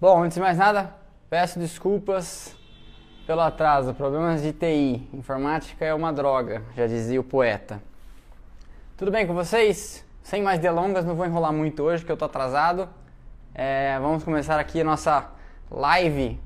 [0.00, 0.94] Bom, antes de mais nada,
[1.28, 2.54] peço desculpas
[3.26, 3.92] pelo atraso.
[3.92, 5.08] Problemas de TI.
[5.12, 7.82] Informática é uma droga, já dizia o poeta.
[8.96, 10.06] Tudo bem com vocês?
[10.22, 12.88] Sem mais delongas, não vou enrolar muito hoje, que eu tô atrasado.
[13.52, 15.32] É, vamos começar aqui a nossa
[15.68, 16.38] live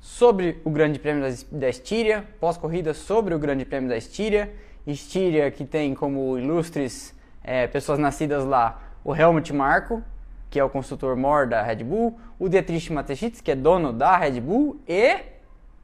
[0.00, 1.22] sobre o Grande Prêmio
[1.52, 4.50] da Estíria, pós-corrida sobre o Grande Prêmio da Estíria.
[4.86, 10.02] Estíria que tem como ilustres é, pessoas nascidas lá o Helmut Marko,
[10.50, 14.16] que é o construtor mor da Red Bull, o Dietrich Mateschitz, que é dono da
[14.16, 15.20] Red Bull, e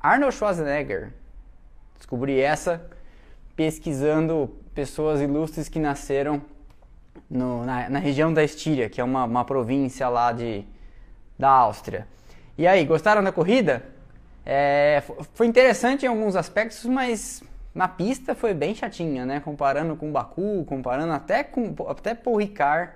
[0.00, 1.12] Arnold Schwarzenegger.
[1.96, 2.84] Descobri essa
[3.54, 6.42] pesquisando pessoas ilustres que nasceram
[7.30, 10.64] no, na, na, região da Estíria, que é uma, uma província lá de,
[11.38, 12.06] da Áustria.
[12.58, 13.82] E aí, gostaram da corrida?
[14.44, 15.02] É,
[15.32, 17.42] foi interessante em alguns aspectos, mas
[17.74, 19.40] na pista foi bem chatinha, né?
[19.40, 22.92] Comparando com Baku, comparando até com até Paul Ricard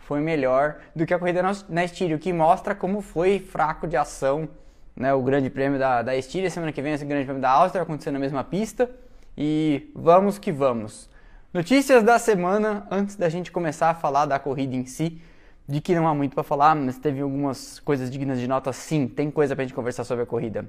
[0.00, 3.96] foi melhor do que a corrida na Estíria, o que mostra como foi fraco de
[3.96, 4.48] ação
[4.96, 6.50] né, o grande prêmio da, da Estíria.
[6.50, 8.90] Semana que vem esse grande prêmio da Áustria acontecendo na mesma pista.
[9.36, 11.08] E vamos que vamos.
[11.54, 15.20] Notícias da semana, antes da gente começar a falar da corrida em si,
[15.66, 19.08] de que não há muito para falar, mas teve algumas coisas dignas de nota sim,
[19.08, 20.68] tem coisa para a gente conversar sobre a corrida.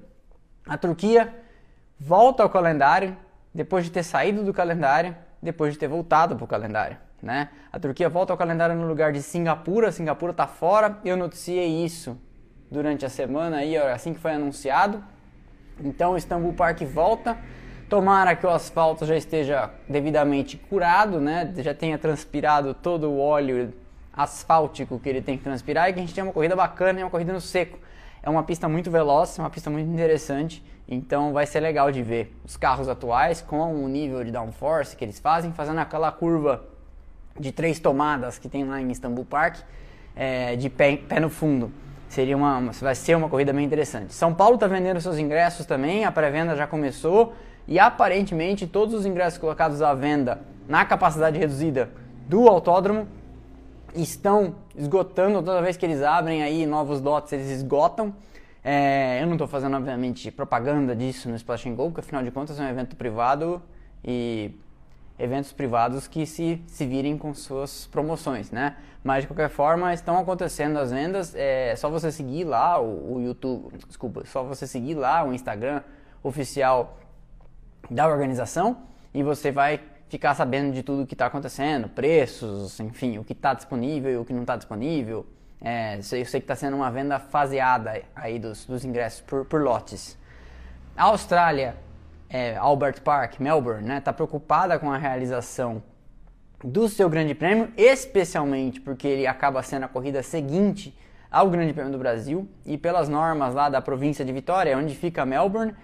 [0.66, 1.34] A Turquia
[2.00, 3.18] volta ao calendário,
[3.54, 6.98] depois de ter saído do calendário, depois de ter voltado para o calendário.
[7.22, 7.50] Né?
[7.72, 10.98] A Turquia volta ao calendário no lugar de Singapura, Singapura está fora.
[11.06, 12.18] Eu noticiei isso
[12.70, 15.04] durante a semana aí, assim que foi anunciado.
[15.84, 17.38] Então, o Istanbul Park volta.
[17.90, 21.54] Tomara que o asfalto já esteja devidamente curado, né?
[21.58, 23.74] Já tenha transpirado todo o óleo
[24.14, 27.04] asfáltico que ele tem que transpirar e que a gente tenha uma corrida bacana e
[27.04, 27.78] uma corrida no seco.
[28.24, 32.34] É uma pista muito veloz, uma pista muito interessante, então vai ser legal de ver
[32.46, 36.64] os carros atuais com o nível de downforce que eles fazem, fazendo aquela curva
[37.40, 39.58] de três tomadas que tem lá em Istanbul Park,
[40.16, 41.72] é, de pé, pé, no fundo.
[42.10, 44.14] Seria uma, vai ser uma corrida bem interessante.
[44.14, 47.34] São Paulo está vendendo seus ingressos também, a pré-venda já começou
[47.68, 51.90] e aparentemente todos os ingressos colocados à venda na capacidade reduzida
[52.28, 53.08] do autódromo
[53.96, 58.14] estão esgotando toda vez que eles abrem aí novos lotes, eles esgotam.
[58.64, 62.60] É, eu não estou fazendo, obviamente, propaganda disso no Splash Go, porque afinal de contas
[62.60, 63.62] é um evento privado
[64.04, 64.52] e
[65.22, 68.76] eventos privados que se, se virem com suas promoções, né?
[69.04, 73.22] Mas de qualquer forma estão acontecendo as vendas, é só você seguir lá o, o
[73.22, 75.82] YouTube, desculpa, só você seguir lá o Instagram
[76.24, 76.98] oficial
[77.90, 78.78] da organização
[79.14, 83.54] e você vai ficar sabendo de tudo que está acontecendo, preços, enfim, o que está
[83.54, 85.26] disponível e o que não está disponível.
[85.60, 89.62] É, eu sei que está sendo uma venda faseada aí dos, dos ingressos por, por
[89.62, 90.18] lotes.
[90.98, 91.76] A Austrália
[92.32, 95.84] é, Albert Park, Melbourne, está né, tá preocupada com a realização
[96.64, 100.98] do seu Grande Prêmio, especialmente porque ele acaba sendo a corrida seguinte
[101.30, 105.26] ao Grande Prêmio do Brasil e pelas normas lá da província de Vitória, onde fica
[105.26, 105.76] Melbourne,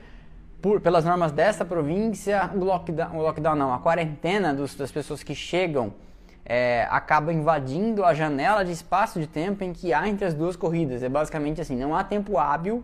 [0.62, 5.24] por, pelas normas dessa província, o lockdown, o lockdown não, a quarentena dos, das pessoas
[5.24, 5.94] que chegam
[6.46, 10.56] é, acaba invadindo a janela de espaço de tempo em que há entre as duas
[10.56, 11.04] corridas.
[11.04, 12.84] É basicamente assim, não há tempo hábil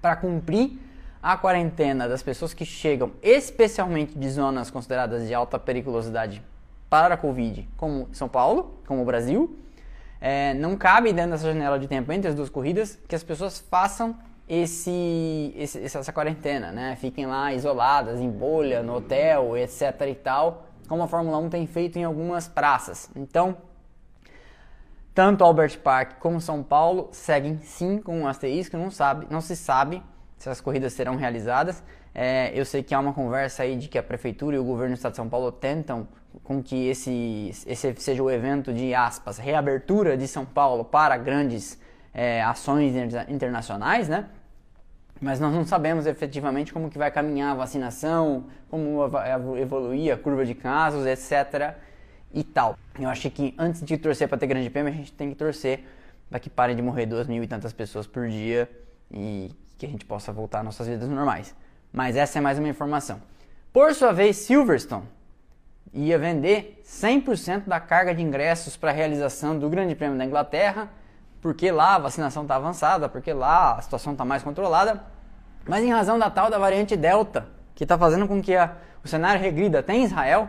[0.00, 0.78] para cumprir
[1.22, 6.42] a quarentena das pessoas que chegam, especialmente de zonas consideradas de alta periculosidade
[6.88, 9.56] para a Covid, como São Paulo, como o Brasil,
[10.20, 13.58] é, não cabe dentro dessa janela de tempo entre as duas corridas que as pessoas
[13.58, 16.96] façam esse, esse, essa quarentena, né?
[16.96, 21.66] Fiquem lá isoladas, em bolha, no hotel, etc e tal, como a Fórmula 1 tem
[21.66, 23.08] feito em algumas praças.
[23.14, 23.56] Então,
[25.14, 29.54] tanto Albert Park como São Paulo seguem sim com um asterisco, não, sabe, não se
[29.54, 30.02] sabe
[30.40, 31.82] se as corridas serão realizadas.
[32.14, 34.94] É, eu sei que há uma conversa aí de que a prefeitura e o governo
[34.94, 36.08] do estado de São Paulo tentam
[36.42, 41.78] com que esse, esse seja o evento de aspas reabertura de São Paulo para grandes
[42.14, 42.94] é, ações
[43.28, 44.28] internacionais, né?
[45.20, 49.30] Mas nós não sabemos efetivamente como que vai caminhar a vacinação, como vai
[49.60, 51.74] evoluir a curva de casos, etc.
[52.32, 52.78] e tal.
[52.98, 55.84] Eu acho que antes de torcer para ter grande prêmio, a gente tem que torcer
[56.30, 58.66] para que parem de morrer duas mil e tantas pessoas por dia
[59.10, 61.54] e que a gente possa voltar às nossas vidas normais.
[61.90, 63.20] Mas essa é mais uma informação.
[63.72, 65.08] Por sua vez, Silverstone
[65.92, 70.88] ia vender 100% da carga de ingressos para a realização do Grande Prêmio da Inglaterra,
[71.40, 75.02] porque lá a vacinação está avançada, porque lá a situação está mais controlada,
[75.66, 79.08] mas em razão da tal da variante Delta, que está fazendo com que a, o
[79.08, 80.48] cenário regrida até em Israel,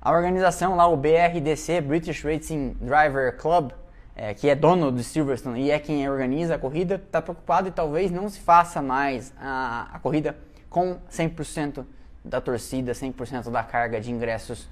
[0.00, 3.72] a organização lá, o BRDC, British Racing Driver Club,
[4.16, 7.70] é, que é dono do Silverstone e é quem organiza a corrida, está preocupado e
[7.70, 10.34] talvez não se faça mais a, a corrida
[10.70, 11.84] com 100%
[12.24, 14.68] da torcida, 100% da carga de ingressos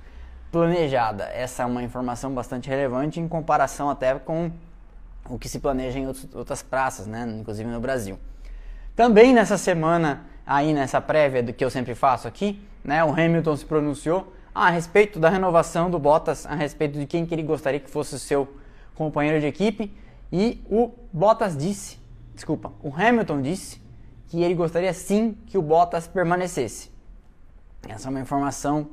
[0.50, 1.24] planejada.
[1.24, 4.50] Essa é uma informação bastante relevante em comparação até com
[5.28, 7.26] o que se planeja em outros, outras praças, né?
[7.38, 8.18] inclusive no Brasil.
[8.96, 13.56] Também nessa semana, aí nessa prévia do que eu sempre faço aqui, né, o Hamilton
[13.56, 17.80] se pronunciou a respeito da renovação do Bottas, a respeito de quem que ele gostaria
[17.80, 18.46] que fosse o seu
[18.94, 19.92] companheiro de equipe,
[20.32, 21.98] e o Bottas disse,
[22.34, 23.80] desculpa, o Hamilton disse
[24.28, 26.90] que ele gostaria sim que o Bottas permanecesse.
[27.88, 28.90] Essa é uma informação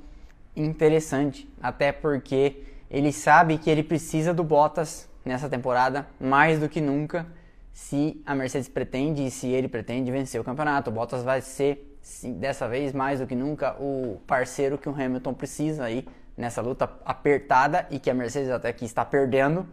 [0.55, 6.81] interessante, até porque ele sabe que ele precisa do Bottas nessa temporada mais do que
[6.81, 7.25] nunca
[7.71, 10.89] se a Mercedes pretende e se ele pretende vencer o campeonato.
[10.89, 11.97] O Bottas vai ser
[12.37, 16.05] dessa vez mais do que nunca o parceiro que o Hamilton precisa aí
[16.35, 19.67] nessa luta apertada e que a Mercedes até aqui está perdendo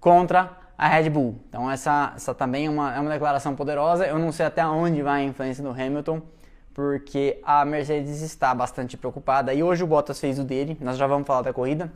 [0.00, 1.40] contra a Red Bull.
[1.48, 4.06] Então essa, essa também é uma, é uma declaração poderosa.
[4.06, 6.22] Eu não sei até onde vai a influência do Hamilton,
[6.72, 9.52] porque a Mercedes está bastante preocupada.
[9.52, 11.92] E hoje o Bottas fez o dele, nós já vamos falar da corrida.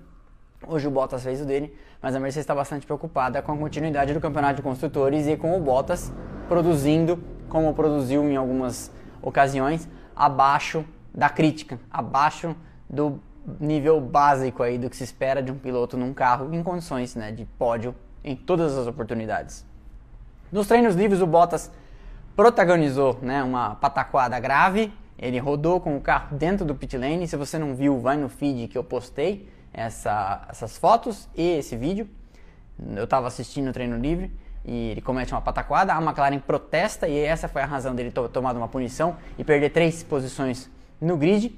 [0.67, 4.13] Hoje o Bottas fez o dele, mas a Mercedes está bastante preocupada com a continuidade
[4.13, 6.13] do campeonato de construtores e com o Bottas
[6.49, 8.91] produzindo, como produziu em algumas
[9.21, 10.85] ocasiões, abaixo
[11.15, 12.55] da crítica, abaixo
[12.89, 13.21] do
[13.61, 17.33] nível básico aí do que se espera de um piloto num carro em condições né,
[17.33, 17.95] de pódio
[18.25, 19.67] em todas as oportunidades.
[20.51, 21.71] Nos treinos livres o Bottas
[22.37, 27.37] protagonizou né, uma pataquada grave, ele rodou com o carro dentro do pit lane, se
[27.37, 32.09] você não viu vai no feed que eu postei, essa, essas fotos e esse vídeo.
[32.95, 34.31] Eu estava assistindo o treino livre
[34.65, 35.95] e ele comete uma pataquada.
[35.95, 39.71] A McLaren protesta e essa foi a razão dele ter tomado uma punição e perder
[39.71, 41.55] três posições no grid,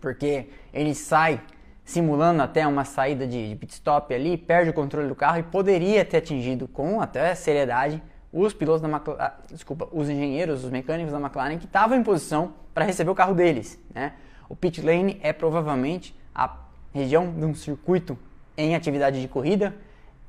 [0.00, 1.40] porque ele sai
[1.84, 6.04] simulando até uma saída de, pit stop ali, perde o controle do carro e poderia
[6.04, 8.02] ter atingido com até seriedade
[8.32, 12.02] os pilotos da McLaren, ah, desculpa, os engenheiros, os mecânicos da McLaren que estavam em
[12.02, 14.12] posição para receber o carro deles, né?
[14.48, 16.56] O pit lane é provavelmente a
[16.92, 18.16] região de um circuito
[18.56, 19.74] em atividade de corrida,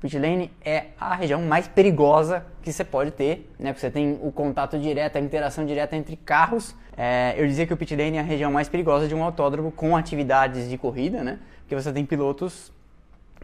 [0.02, 3.72] pit lane é a região mais perigosa que você pode ter, né?
[3.72, 6.76] Porque você tem o contato direto, a interação direta entre carros.
[6.98, 9.72] É, eu dizia que o pit lane é a região mais perigosa de um autódromo
[9.72, 11.40] com atividades de corrida, né?
[11.60, 12.74] Porque você tem pilotos,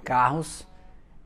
[0.04, 0.68] carros,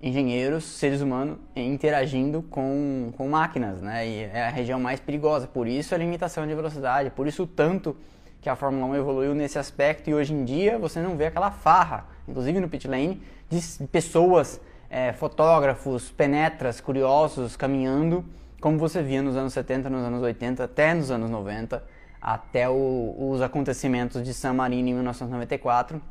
[0.02, 4.06] engenheiros, seres humanos interagindo com, com máquinas, né?
[4.06, 5.48] E é a região mais perigosa.
[5.48, 7.96] Por isso a limitação de velocidade, por isso tanto
[8.42, 11.52] que a Fórmula 1 evoluiu nesse aspecto e hoje em dia você não vê aquela
[11.52, 14.60] farra, inclusive no pit lane, de pessoas,
[14.92, 18.26] é, fotógrafos, penetras, curiosos caminhando,
[18.60, 21.82] como você via nos anos 70, nos anos 80, até nos anos 90,
[22.22, 26.02] até o, os acontecimentos de San Marino em 1994.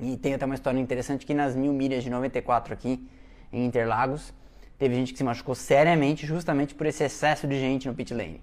[0.00, 3.06] E tem até uma história interessante que nas mil milhas de 94 aqui
[3.52, 4.32] em Interlagos,
[4.78, 8.40] teve gente que se machucou seriamente justamente por esse excesso de gente no pit lane.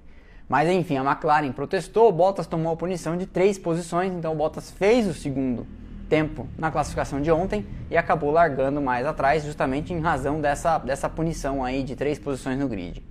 [0.48, 5.08] Mas enfim, a McLaren protestou, Bottas tomou a punição de três posições, então Bottas fez
[5.08, 5.66] o segundo
[6.10, 11.08] tempo na classificação de ontem e acabou largando mais atrás, justamente em razão dessa, dessa
[11.08, 13.06] punição aí de três posições no grid.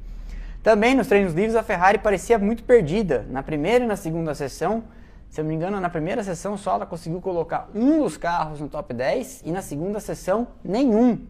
[0.62, 3.24] Também nos treinos livres a Ferrari parecia muito perdida.
[3.30, 4.82] Na primeira e na segunda sessão,
[5.30, 8.60] se eu não me engano, na primeira sessão só ela conseguiu colocar um dos carros
[8.60, 11.26] no top 10 e na segunda sessão nenhum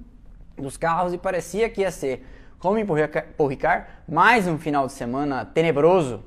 [0.57, 2.27] dos carros e parecia que ia ser
[2.59, 6.25] como em Paul Ricard, mais um final de semana tenebroso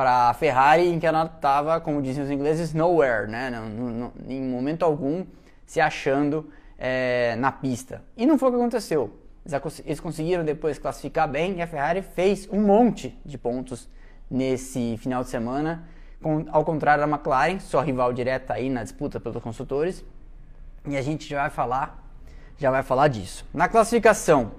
[0.00, 3.50] para a Ferrari, em que ela estava, como dizem os ingleses, nowhere, né?
[3.50, 5.26] Não, não, em momento algum
[5.66, 8.02] se achando é, na pista.
[8.16, 9.10] E não foi o que aconteceu.
[9.84, 13.90] Eles conseguiram depois classificar bem e a Ferrari fez um monte de pontos
[14.30, 15.86] nesse final de semana,
[16.22, 20.02] com, ao contrário da McLaren, sua rival direta aí na disputa pelos construtores.
[20.86, 22.02] E a gente já vai falar,
[22.56, 23.44] já vai falar disso.
[23.52, 24.52] Na classificação,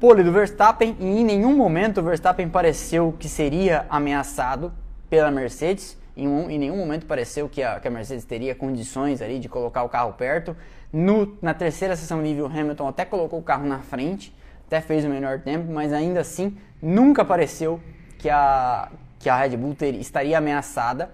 [0.00, 4.72] pole do Verstappen e em nenhum momento o Verstappen pareceu que seria ameaçado
[5.08, 5.96] pela Mercedes.
[6.16, 9.48] Em, um, em nenhum momento pareceu que a, que a, Mercedes teria condições ali de
[9.48, 10.56] colocar o carro perto.
[10.92, 14.34] No, na terceira sessão livre, o Hamilton até colocou o carro na frente,
[14.66, 17.80] até fez o melhor tempo, mas ainda assim nunca pareceu
[18.18, 21.10] que a, que a Red Bull ter, estaria ameaçada.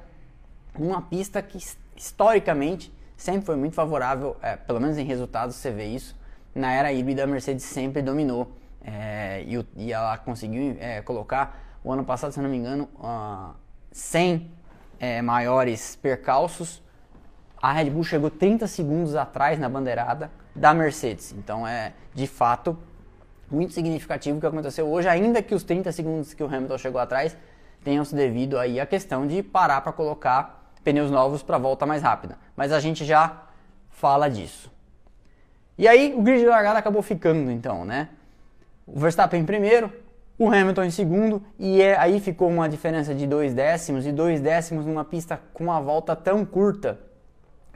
[0.78, 1.58] Uma pista que
[1.96, 6.18] historicamente sempre foi muito favorável, é, pelo menos em resultados você vê isso.
[6.54, 11.92] Na era híbrida, a Mercedes sempre dominou é, e, e, ela conseguiu é, colocar o
[11.92, 13.54] ano passado, se não me engano, uh,
[13.92, 14.50] 100
[14.98, 16.82] é, maiores percalços.
[17.60, 21.32] A Red Bull chegou 30 segundos atrás na bandeirada da Mercedes.
[21.32, 22.76] Então é de fato
[23.50, 27.00] muito significativo o que aconteceu hoje, ainda que os 30 segundos que o Hamilton chegou
[27.00, 27.36] atrás
[27.82, 32.02] tenham se devido aí à questão de parar para colocar pneus novos para volta mais
[32.02, 32.38] rápida.
[32.56, 33.42] Mas a gente já
[33.90, 34.70] fala disso.
[35.76, 38.10] E aí o grid de largada acabou ficando então, né?
[38.94, 39.92] O Verstappen em primeiro,
[40.38, 44.40] o Hamilton em segundo, e é, aí ficou uma diferença de dois décimos, e dois
[44.40, 46.98] décimos numa pista com uma volta tão curta,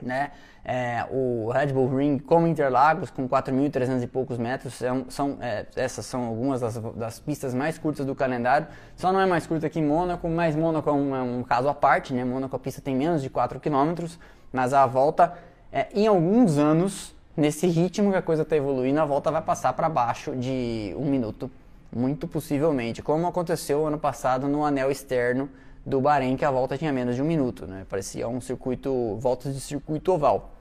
[0.02, 0.30] né?
[0.66, 5.66] É, o Red Bull Ring como Interlagos, com 4.300 e poucos metros, são, são é,
[5.76, 8.66] essas são algumas das, das, pistas mais curtas do calendário.
[8.96, 11.74] Só não é mais curta que Mônaco, mas Mônaco é um, é um caso à
[11.74, 12.24] parte, né?
[12.24, 14.06] Mônaco a pista tem menos de 4 km,
[14.50, 15.34] mas a volta,
[15.70, 19.72] é, em alguns anos, nesse ritmo que a coisa está evoluindo, a volta vai passar
[19.72, 21.50] para baixo de um minuto,
[21.94, 25.48] muito possivelmente, como aconteceu ano passado no anel externo
[25.86, 27.86] do Bahrein, que a volta tinha menos de um minuto, né?
[27.88, 30.52] Parecia um circuito, voltas de circuito oval.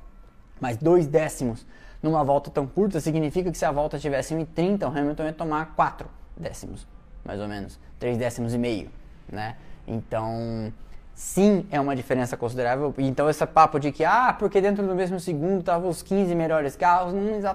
[0.59, 1.65] Mas dois décimos
[2.01, 5.73] numa volta tão curta significa que se a volta tivesse 1,30, o Hamilton ia tomar
[5.75, 6.85] 4 décimos,
[7.23, 8.89] mais ou menos, 3 décimos e meio,
[9.31, 9.55] né?
[9.87, 10.71] Então,
[11.13, 12.93] sim, é uma diferença considerável.
[12.97, 16.75] Então, esse papo de que, ah, porque dentro do mesmo segundo estavam os 15 melhores
[16.75, 17.13] carros,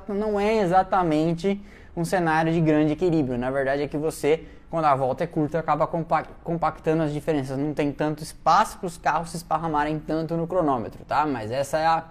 [0.08, 1.60] não, é exatamente
[1.96, 3.38] um cenário de grande equilíbrio.
[3.38, 7.58] Na verdade, é que você quando a volta é curta, acaba compactando as diferenças.
[7.58, 11.24] Não tem tanto espaço para os carros se esparramarem tanto no cronômetro, tá?
[11.24, 12.04] Mas essa é a,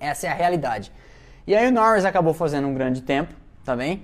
[0.00, 0.90] essa é a realidade.
[1.46, 4.02] E aí o Norris acabou fazendo um grande tempo também.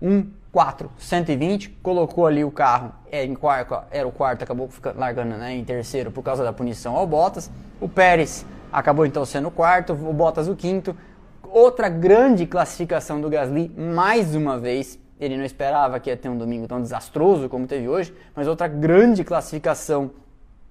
[0.00, 5.00] Um 4, 120, colocou ali o carro é, em quarto, era o quarto, acabou ficando,
[5.00, 7.50] largando né, em terceiro por causa da punição ao Bottas.
[7.80, 10.96] O Pérez acabou então sendo o quarto, o Bottas o quinto.
[11.42, 16.38] Outra grande classificação do Gasly, mais uma vez, ele não esperava que ia ter um
[16.38, 20.12] domingo tão desastroso como teve hoje, mas outra grande classificação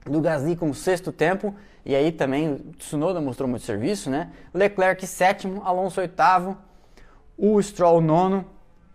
[0.06, 1.54] do Gasly como sexto tempo,
[1.86, 4.32] e aí também o Tsunoda mostrou muito serviço, né?
[4.54, 6.58] Leclerc sétimo, Alonso oitavo,
[7.38, 8.46] o Stroll nono,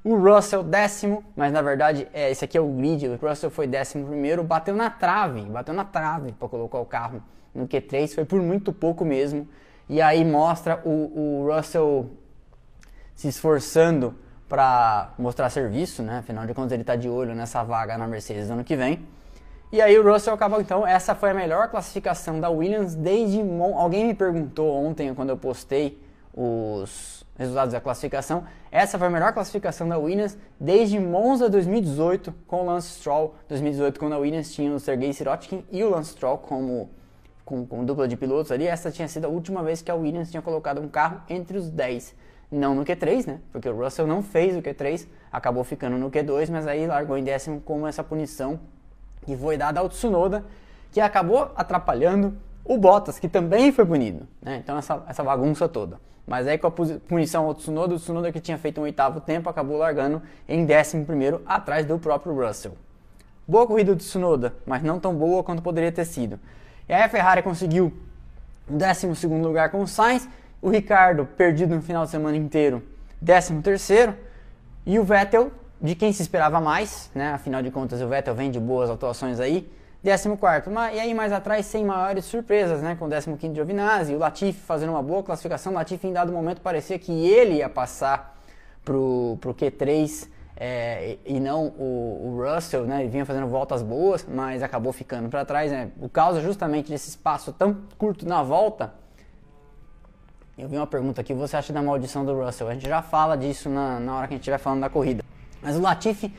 [0.08, 3.66] o Russell décimo, mas na verdade é, esse aqui é o grid, o Russell foi
[3.66, 7.22] décimo primeiro, bateu na trave, bateu na trave para colocar o carro
[7.54, 9.46] no Q3, foi por muito pouco mesmo,
[9.86, 12.08] e aí mostra o, o Russell
[13.14, 14.14] se esforçando
[14.48, 16.20] para mostrar serviço, né?
[16.20, 19.06] Afinal de contas ele está de olho nessa vaga na Mercedes ano que vem.
[19.70, 23.76] E aí o Russell acabou então, essa foi a melhor classificação da Williams desde Mon
[23.76, 26.02] alguém me perguntou ontem quando eu postei
[26.40, 32.62] os resultados da classificação, essa foi a melhor classificação da Williams desde Monza 2018 com
[32.62, 36.38] o Lance Stroll, 2018 quando a Williams tinha o Sergei Sirotkin e o Lance Stroll
[36.38, 36.90] como
[37.44, 40.30] com, com dupla de pilotos ali, essa tinha sido a última vez que a Williams
[40.30, 42.14] tinha colocado um carro entre os 10
[42.50, 43.40] não no Q3, né?
[43.52, 47.24] Porque o Russell não fez o Q3, acabou ficando no Q2, mas aí largou em
[47.24, 48.58] décimo como essa punição
[49.26, 50.44] que foi dada ao Tsunoda,
[50.90, 54.56] que acabou atrapalhando o Bottas, que também foi punido, né?
[54.62, 56.00] Então essa, essa bagunça toda.
[56.28, 59.48] Mas aí com a punição ao Tsunoda, o Tsunoda que tinha feito um oitavo tempo
[59.48, 62.76] acabou largando em décimo primeiro, atrás do próprio Russell.
[63.46, 66.38] Boa corrida do Tsunoda, mas não tão boa quanto poderia ter sido.
[66.86, 67.94] E aí a Ferrari conseguiu
[68.68, 70.28] o décimo segundo lugar com o Sainz,
[70.60, 72.82] o Ricardo, perdido no final de semana inteiro,
[73.24, 74.14] 13 terceiro.
[74.84, 77.32] E o Vettel, de quem se esperava mais, né?
[77.32, 79.70] Afinal de contas, o Vettel vem de boas atuações aí.
[80.08, 80.70] 14 quarto.
[80.70, 82.96] E aí mais atrás, sem maiores surpresas, né?
[82.96, 85.72] Com o 15 quinto Giovinazzi, o Latifi fazendo uma boa classificação.
[85.72, 88.38] O Latifi em dado momento parecia que ele ia passar
[88.84, 93.00] pro, pro Q3 é, e não o, o, Russell, né?
[93.00, 95.90] Ele vinha fazendo voltas boas, mas acabou ficando para trás, né?
[95.98, 98.92] Por causa justamente desse espaço tão curto na volta,
[100.58, 102.68] eu vi uma pergunta aqui, você acha da maldição do Russell?
[102.68, 105.22] A gente já fala disso na, na hora que a gente estiver falando da corrida.
[105.62, 106.34] Mas o Latifi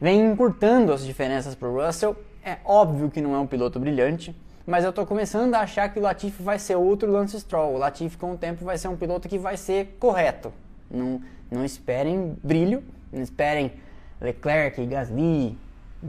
[0.00, 2.16] vem encurtando as diferenças para o Russell.
[2.44, 4.36] É óbvio que não é um piloto brilhante,
[4.66, 7.74] mas eu estou começando a achar que o Latifi vai ser outro Lance Stroll.
[7.74, 10.52] O Latifi com o tempo vai ser um piloto que vai ser correto.
[10.90, 11.20] Não,
[11.50, 12.82] não esperem brilho,
[13.12, 13.72] não esperem
[14.20, 15.58] Leclerc, Gasly,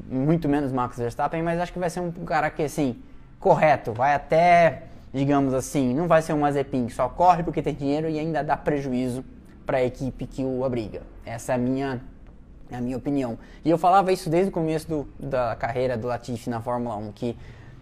[0.10, 3.02] muito menos Max Verstappen, mas acho que vai ser um cara que assim,
[3.40, 4.84] correto, vai até
[5.16, 8.44] digamos assim, não vai ser um Mazepin que só corre porque tem dinheiro e ainda
[8.44, 9.24] dá prejuízo
[9.66, 11.04] para a equipe que o abriga.
[11.26, 12.02] Essa é a minha,
[12.70, 13.38] é a minha opinião.
[13.64, 17.12] E eu falava isso desde o começo do, da carreira do Latifi na Fórmula 1,
[17.12, 17.38] que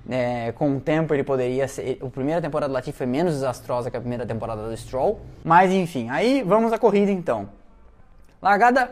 [0.09, 1.99] é, com o tempo ele poderia ser.
[2.01, 5.21] A primeira temporada do Latifi foi menos desastrosa que a primeira temporada do Stroll.
[5.43, 7.49] Mas enfim, aí vamos à corrida então.
[8.41, 8.91] Largada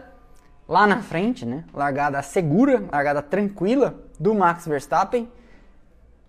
[0.68, 1.66] lá na frente, né?
[1.74, 5.28] Largada segura, largada tranquila do Max Verstappen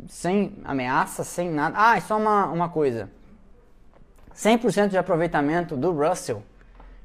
[0.08, 1.74] sem ameaça, sem nada.
[1.78, 3.10] Ah, e só uma, uma coisa.
[4.34, 6.42] 100% de aproveitamento do Russell,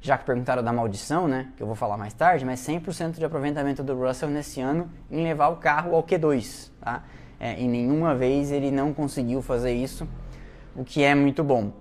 [0.00, 3.24] já que perguntaram da maldição, né, que eu vou falar mais tarde, mas 100% de
[3.24, 7.02] aproveitamento do Russell nesse ano em levar o carro ao Q2, tá?
[7.40, 10.08] É, e nenhuma vez ele não conseguiu fazer isso,
[10.74, 11.72] o que é muito bom.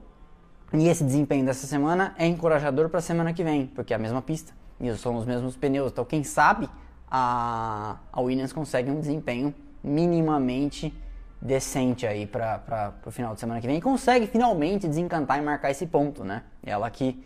[0.74, 4.00] E esse desempenho dessa semana é encorajador para a semana que vem, porque é a
[4.00, 5.92] mesma pista e são os mesmos pneus.
[5.92, 6.70] Então, quem sabe
[7.10, 10.94] a, a Williams consegue um desempenho minimamente
[11.42, 15.72] decente aí para o final de semana que vem e consegue finalmente desencantar e marcar
[15.72, 16.44] esse ponto, né?
[16.64, 17.24] Ela que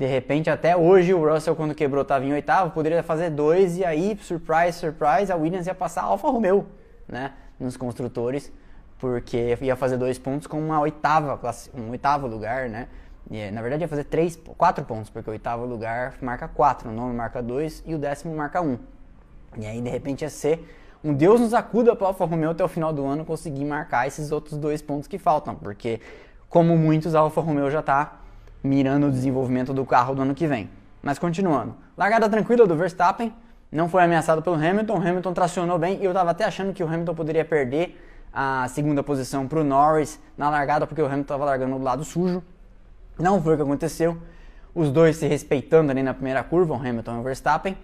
[0.00, 3.84] de repente até hoje o Russell quando quebrou estava em oitavo, poderia fazer dois e
[3.84, 6.64] aí, surprise, surprise, a Williams ia passar a Alfa Romeo,
[7.06, 7.34] né?
[7.58, 8.50] Nos construtores
[8.98, 11.38] porque ia fazer dois pontos com uma oitava,
[11.74, 12.88] um oitavo lugar, né?
[13.30, 16.92] E, na verdade ia fazer três, quatro pontos, porque o oitavo lugar marca quatro, o
[16.92, 18.78] nono marca dois e o décimo marca um.
[19.58, 20.66] E aí de repente ia ser
[21.04, 24.06] um Deus nos acuda para o Alfa Romeo até o final do ano conseguir marcar
[24.06, 26.00] esses outros dois pontos que faltam, porque
[26.48, 28.19] como muitos a Alfa Romeo já está
[28.62, 30.68] mirando o desenvolvimento do carro do ano que vem.
[31.02, 33.32] Mas continuando, largada tranquila do Verstappen,
[33.72, 36.86] não foi ameaçado pelo Hamilton, Hamilton tracionou bem e eu estava até achando que o
[36.86, 37.96] Hamilton poderia perder
[38.32, 42.04] a segunda posição para o Norris na largada, porque o Hamilton estava largando do lado
[42.04, 42.42] sujo.
[43.18, 44.16] Não foi o que aconteceu.
[44.74, 47.76] Os dois se respeitando ali na primeira curva, o Hamilton e o Verstappen.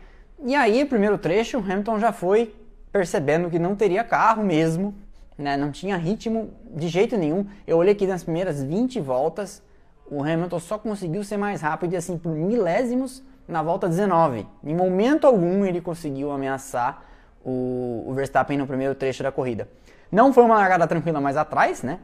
[0.45, 2.55] E aí, primeiro trecho, o Hamilton já foi
[2.93, 4.95] percebendo que não teria carro mesmo,
[5.37, 5.57] né?
[5.57, 7.47] não tinha ritmo de jeito nenhum.
[7.67, 9.63] Eu olhei aqui nas primeiras 20 voltas,
[10.11, 14.47] o Hamilton só conseguiu ser mais rápido e assim por milésimos na volta 19.
[14.65, 17.03] Em momento algum ele conseguiu ameaçar
[17.45, 19.69] o, o Verstappen no primeiro trecho da corrida.
[20.11, 21.99] Não foi uma largada tranquila mais atrás, né?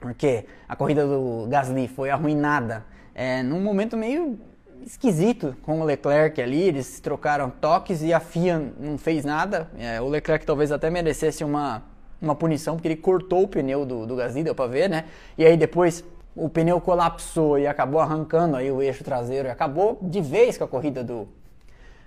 [0.00, 4.38] Porque a corrida do Gasly foi arruinada é, num momento meio
[4.84, 6.62] esquisito com o Leclerc ali.
[6.62, 9.68] Eles trocaram toques e a FIA não fez nada.
[9.78, 11.82] É, o Leclerc talvez até merecesse uma,
[12.20, 15.04] uma punição, porque ele cortou o pneu do, do Gasly, deu pra ver, né?
[15.38, 16.04] E aí depois
[16.36, 20.64] o pneu colapsou e acabou arrancando aí o eixo traseiro e acabou de vez com
[20.64, 21.28] a corrida do,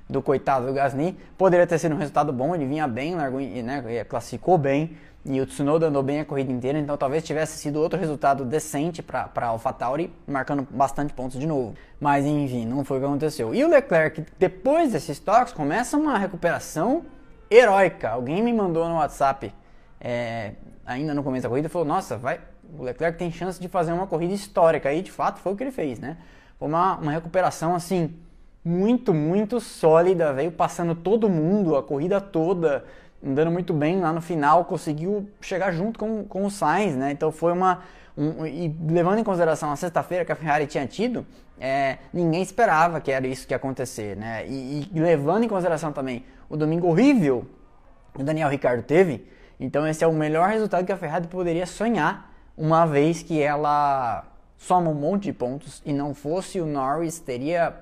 [0.10, 1.17] do coitado do Gasly.
[1.38, 4.98] Poderia ter sido um resultado bom, ele vinha bem, largou, né, classificou bem,
[5.29, 9.03] e o Tsunoda andou bem a corrida inteira, então talvez tivesse sido outro resultado decente
[9.03, 11.75] para a AlphaTauri, marcando bastante pontos de novo.
[12.00, 13.53] Mas enfim, não foi o que aconteceu.
[13.53, 17.03] E o Leclerc, depois desses toques, começa uma recuperação
[17.51, 18.12] heróica.
[18.12, 19.53] Alguém me mandou no WhatsApp,
[20.00, 20.53] é,
[20.86, 22.39] ainda no começo da corrida, falou: Nossa, vai,
[22.77, 24.91] o Leclerc tem chance de fazer uma corrida histórica.
[24.91, 26.17] E de fato foi o que ele fez, né?
[26.57, 28.15] Foi uma, uma recuperação assim,
[28.65, 32.83] muito, muito sólida, veio passando todo mundo, a corrida toda
[33.24, 37.12] andando muito bem lá no final, conseguiu chegar junto com, com o Sainz, né?
[37.12, 37.81] Então foi uma.
[38.17, 41.25] Um, e levando em consideração a sexta-feira que a Ferrari tinha tido,
[41.59, 44.45] é, ninguém esperava que era isso que ia acontecer, né?
[44.47, 47.45] E, e, levando em consideração também o domingo horrível
[48.15, 49.27] que o Daniel Ricardo teve,
[49.60, 52.27] então esse é o melhor resultado que a Ferrari poderia sonhar,
[52.58, 54.26] uma vez que ela
[54.58, 57.76] soma um monte de pontos e não fosse o Norris, teria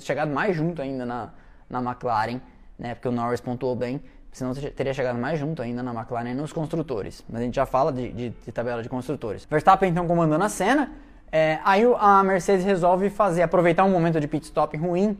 [0.00, 1.30] chegado mais junto ainda na,
[1.68, 2.40] na McLaren,
[2.78, 2.94] né?
[2.94, 4.00] Porque o Norris pontuou bem
[4.32, 7.24] senão teria chegado mais junto ainda na McLaren nos construtores.
[7.28, 9.46] Mas a gente já fala de, de, de tabela de construtores.
[9.48, 10.92] Verstappen então comandando a cena,
[11.32, 15.18] é, aí a Mercedes resolve fazer, aproveitar um momento de pit stop ruim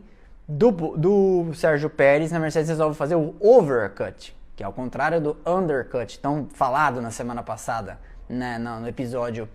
[0.49, 5.37] do, do Sérgio Pérez, a Mercedes resolve fazer o overcut, que é ao contrário do
[5.47, 7.99] undercut, tão falado na semana passada,
[8.31, 9.49] né, no, episódio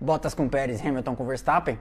[0.00, 1.78] Bottas com Pérez, Hamilton com Verstappen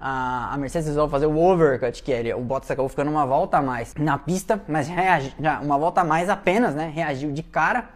[0.00, 3.58] a, a Mercedes resolve fazer o overcut, que ele, o Bottas acabou ficando uma volta
[3.58, 6.90] a mais na pista, mas reagi, uma volta a mais apenas, né?
[6.94, 7.88] Reagiu de cara,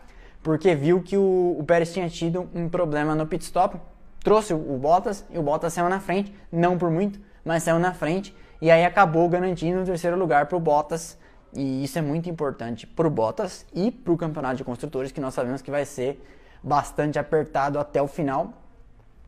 [0.43, 3.79] porque viu que o, o Pérez tinha tido um problema no pit stop,
[4.25, 7.79] trouxe o, o Bottas e o Bottas saiu na frente, não por muito, mas saiu
[7.79, 11.19] na frente e aí acabou garantindo o terceiro lugar para o Bottas.
[11.53, 15.21] E isso é muito importante para o Bottas e para o campeonato de construtores, que
[15.21, 16.25] nós sabemos que vai ser
[16.63, 18.55] bastante apertado até o final,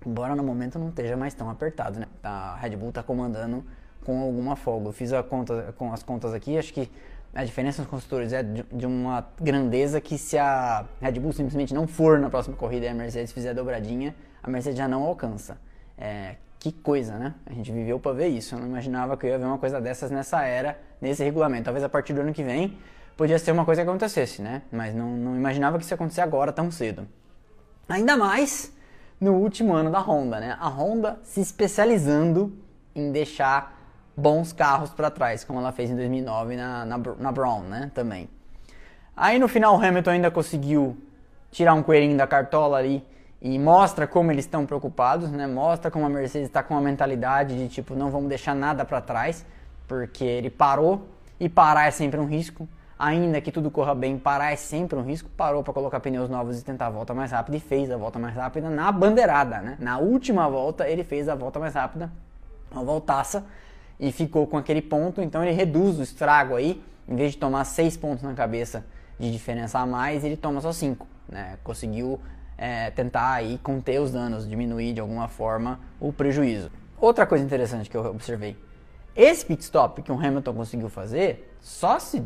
[0.06, 2.06] Embora no momento não esteja mais tão apertado, né?
[2.22, 3.64] A Red Bull está comandando
[4.04, 4.88] com alguma folga.
[4.88, 6.90] Eu fiz a conta, com as contas aqui, acho que
[7.34, 11.72] a diferença nos construtores é de, de, uma grandeza que se a Red Bull simplesmente
[11.72, 15.02] não for na próxima corrida e a Mercedes fizer a dobradinha, a Mercedes já não
[15.02, 15.56] alcança.
[15.96, 17.34] É, que coisa, né?
[17.46, 18.54] A gente viveu para ver isso.
[18.54, 21.64] Eu não imaginava que eu ia ver uma coisa dessas nessa era, nesse regulamento.
[21.64, 22.76] Talvez a partir do ano que vem
[23.16, 24.62] podia ser uma coisa que acontecesse, né?
[24.70, 27.06] Mas não, não imaginava que isso ia acontecer agora tão cedo.
[27.92, 28.72] Ainda mais
[29.20, 30.56] no último ano da Honda, né?
[30.58, 32.50] A Honda se especializando
[32.94, 33.78] em deixar
[34.16, 37.90] bons carros para trás, como ela fez em 2009 na, na, na, Brown, né?
[37.94, 38.30] Também.
[39.14, 40.96] Aí no final o Hamilton ainda conseguiu
[41.50, 43.06] tirar um coelhinho da cartola ali
[43.42, 45.46] e mostra como eles estão preocupados, né?
[45.46, 49.02] Mostra como a Mercedes está com uma mentalidade de tipo não vamos deixar nada para
[49.02, 49.44] trás,
[49.86, 51.06] porque ele parou
[51.38, 52.66] e parar é sempre um risco
[53.02, 55.28] ainda que tudo corra bem, parar é sempre um risco.
[55.36, 58.16] Parou para colocar pneus novos e tentar a volta mais rápida e fez a volta
[58.16, 59.76] mais rápida na bandeirada, né?
[59.80, 62.12] Na última volta ele fez a volta mais rápida,
[62.70, 63.44] uma voltaça
[63.98, 65.20] e ficou com aquele ponto.
[65.20, 68.86] Então ele reduz o estrago aí, em vez de tomar seis pontos na cabeça
[69.18, 71.58] de diferença a mais, ele toma só cinco, né?
[71.64, 72.20] Conseguiu
[72.56, 76.70] é, tentar aí conter os danos, diminuir de alguma forma o prejuízo.
[77.00, 78.56] Outra coisa interessante que eu observei,
[79.16, 82.22] esse pit stop que o Hamilton conseguiu fazer, só se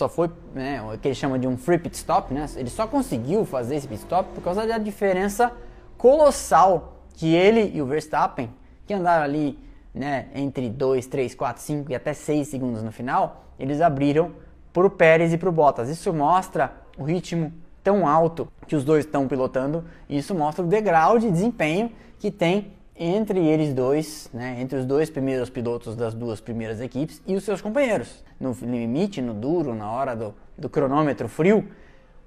[0.00, 2.46] só foi né, o que ele chama de um free pit stop, né?
[2.56, 5.52] Ele só conseguiu fazer esse pit stop por causa da diferença
[5.98, 8.50] colossal que ele e o Verstappen,
[8.86, 9.58] que andaram ali
[9.94, 14.32] né, entre 2, 3, 4, 5 e até 6 segundos no final, eles abriram
[14.72, 15.90] para o Pérez e para o Bottas.
[15.90, 17.52] Isso mostra o ritmo
[17.84, 19.84] tão alto que os dois estão pilotando.
[20.08, 25.08] Isso mostra o degrau de desempenho que tem entre eles dois, né, entre os dois
[25.08, 28.22] primeiros pilotos das duas primeiras equipes e os seus companheiros.
[28.38, 31.66] No limite, no duro, na hora do, do cronômetro frio,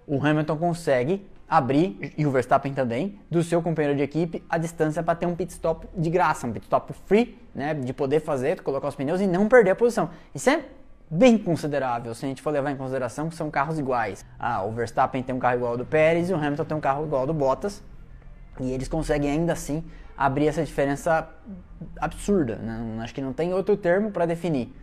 [0.08, 5.04] o Hamilton consegue abrir, e o Verstappen também, do seu companheiro de equipe a distância
[5.04, 8.62] para ter um pit stop de graça, um pit stop free, né, de poder fazer,
[8.62, 10.10] colocar os pneus e não perder a posição.
[10.34, 10.66] Isso é
[11.08, 14.26] bem considerável, se a gente for levar em consideração que são carros iguais.
[14.40, 16.82] Ah, o Verstappen tem um carro igual ao do Pérez e o Hamilton tem um
[16.82, 17.84] carro igual ao do Bottas,
[18.60, 19.84] e eles conseguem ainda assim
[20.18, 21.28] abrir essa diferença
[22.00, 22.56] absurda.
[22.58, 23.00] Né?
[23.02, 24.74] Acho que não tem outro termo para definir.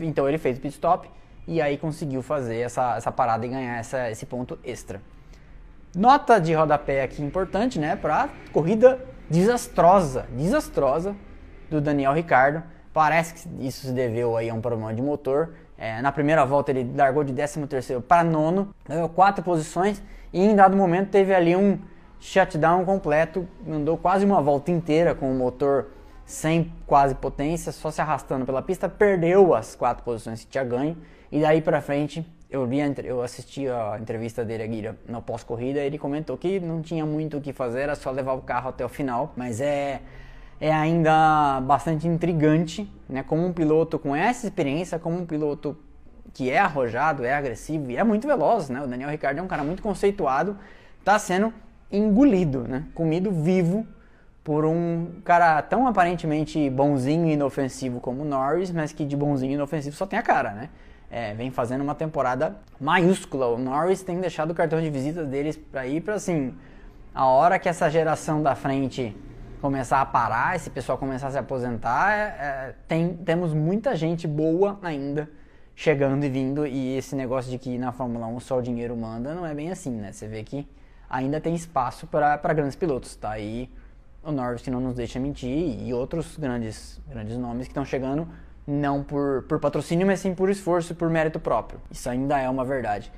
[0.00, 1.08] Então ele fez o pit stop
[1.46, 5.00] e aí conseguiu fazer essa, essa parada e ganhar essa, esse ponto extra.
[5.94, 8.98] Nota de rodapé aqui importante, né, para corrida
[9.30, 11.14] desastrosa, desastrosa
[11.70, 12.62] do Daniel Ricardo.
[12.92, 15.54] Parece que isso se deveu aí a um problema de motor.
[15.76, 20.40] É, na primeira volta ele largou de 13 terceiro para nono, ganhou quatro posições e
[20.40, 21.78] em dado momento teve ali um
[22.24, 25.88] shutdown completo, andou quase uma volta inteira com o motor
[26.24, 30.96] sem quase potência, só se arrastando pela pista, perdeu as quatro posições que tinha ganho
[31.30, 35.98] e daí para frente eu vi, eu assisti a entrevista dele aqui no pós-corrida, ele
[35.98, 38.88] comentou que não tinha muito o que fazer, era só levar o carro até o
[38.88, 40.00] final, mas é
[40.58, 45.76] é ainda bastante intrigante, né, como um piloto com essa experiência, como um piloto
[46.32, 48.80] que é arrojado, é agressivo e é muito veloz, né?
[48.80, 50.56] O Daniel Ricciardo é um cara muito conceituado,
[51.00, 51.52] está sendo
[51.96, 52.84] engolido, né?
[52.94, 53.86] Comido vivo
[54.42, 59.52] por um cara tão aparentemente bonzinho e inofensivo como o Norris, mas que de bonzinho
[59.52, 60.68] e inofensivo só tem a cara, né?
[61.10, 63.46] É, vem fazendo uma temporada maiúscula.
[63.46, 66.54] O Norris tem deixado o cartão de visitas deles para ir para assim,
[67.14, 69.16] a hora que essa geração da frente
[69.60, 74.26] começar a parar, esse pessoal começar a se aposentar, é, é, tem, temos muita gente
[74.26, 75.30] boa ainda
[75.74, 79.34] chegando e vindo e esse negócio de que na Fórmula 1 só o dinheiro manda
[79.34, 80.12] não é bem assim, né?
[80.12, 80.66] Você vê que
[81.14, 83.70] ainda tem espaço para grandes pilotos, tá aí
[84.22, 88.26] o Norris que não nos deixa mentir e outros grandes, grandes nomes que estão chegando
[88.66, 91.78] não por, por patrocínio, mas sim por esforço e por mérito próprio.
[91.90, 93.12] Isso ainda é uma verdade.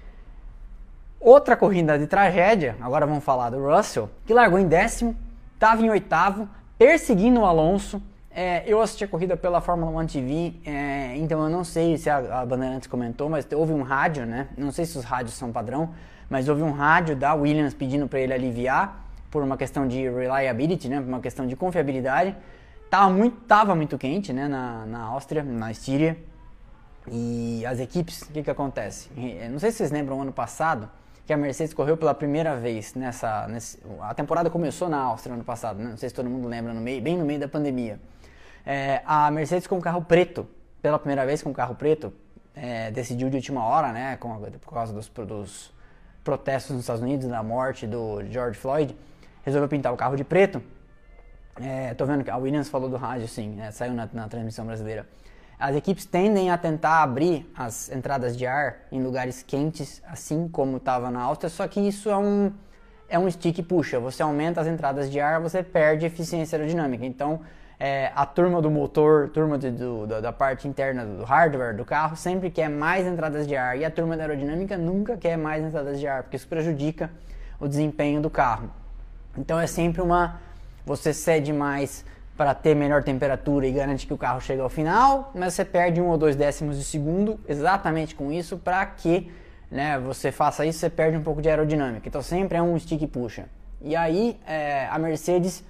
[1.21, 5.17] Outra corrida de tragédia, agora vamos falar do Russell, que largou em décimo,
[5.55, 8.03] estava em oitavo, perseguindo o Alonso.
[8.31, 12.11] É, eu assisti a corrida pela Fórmula 1 TV, é, então eu não sei se
[12.11, 14.49] a, a Bandeirantes comentou, mas houve um rádio, né?
[14.59, 15.95] Não sei se os rádios são padrão,
[16.29, 20.89] mas houve um rádio da Williams pedindo para ele aliviar por uma questão de reliability,
[20.89, 21.01] né?
[21.01, 22.35] Por uma questão de confiabilidade.
[22.89, 24.49] Tava muito, tava muito quente, né?
[24.49, 26.17] Na, na Áustria, na Estíria.
[27.09, 29.11] E as equipes, o que que acontece?
[29.51, 30.89] Não sei se vocês lembram ano passado,
[31.27, 35.45] que a Mercedes correu pela primeira vez nessa, nessa a temporada começou na Áustria ano
[35.45, 35.91] passado, né?
[35.91, 38.01] não sei se todo mundo lembra, no meio, bem no meio da pandemia.
[38.65, 40.47] É, a Mercedes com carro preto,
[40.81, 42.13] pela primeira vez com carro preto,
[42.55, 45.73] é, decidiu de última hora, né, com, por causa dos, dos,
[46.27, 48.97] protestos nos Estados Unidos, da morte do George Floyd,
[49.45, 50.61] resolveu pintar o carro de preto.
[51.61, 54.67] É, tô vendo que a Williams falou do rádio, sim, né, saiu na, na transmissão
[54.67, 55.07] brasileira.
[55.57, 60.79] As equipes tendem a tentar abrir as entradas de ar em lugares quentes, assim como
[60.79, 62.53] estava na Áustria, só que isso é um,
[63.09, 64.01] é um stick puxa.
[64.01, 67.07] Você aumenta as entradas de ar, você perde eficiência aerodinâmica.
[67.07, 67.41] Então,
[67.79, 71.85] é, a turma do motor, turma de, do, da, da, parte interna do hardware do
[71.85, 73.79] carro, sempre quer mais entradas de ar.
[73.79, 77.11] E a turma da aerodinâmica nunca quer mais entradas de ar, porque isso prejudica
[77.61, 78.71] o desempenho do carro.
[79.37, 80.41] Então, é sempre uma.
[80.87, 82.05] Você cede mais
[82.37, 86.01] para ter melhor temperatura e garante que o carro chegue ao final, mas você perde
[86.01, 89.33] um ou dois décimos de segundo exatamente com isso para que
[89.71, 92.07] né, você faça isso, você perde um pouco de aerodinâmica.
[92.07, 93.47] Então sempre é um stick puxa.
[93.81, 95.65] E aí é, a Mercedes,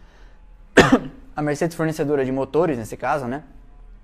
[1.36, 3.42] a Mercedes fornecedora de motores nesse caso, né,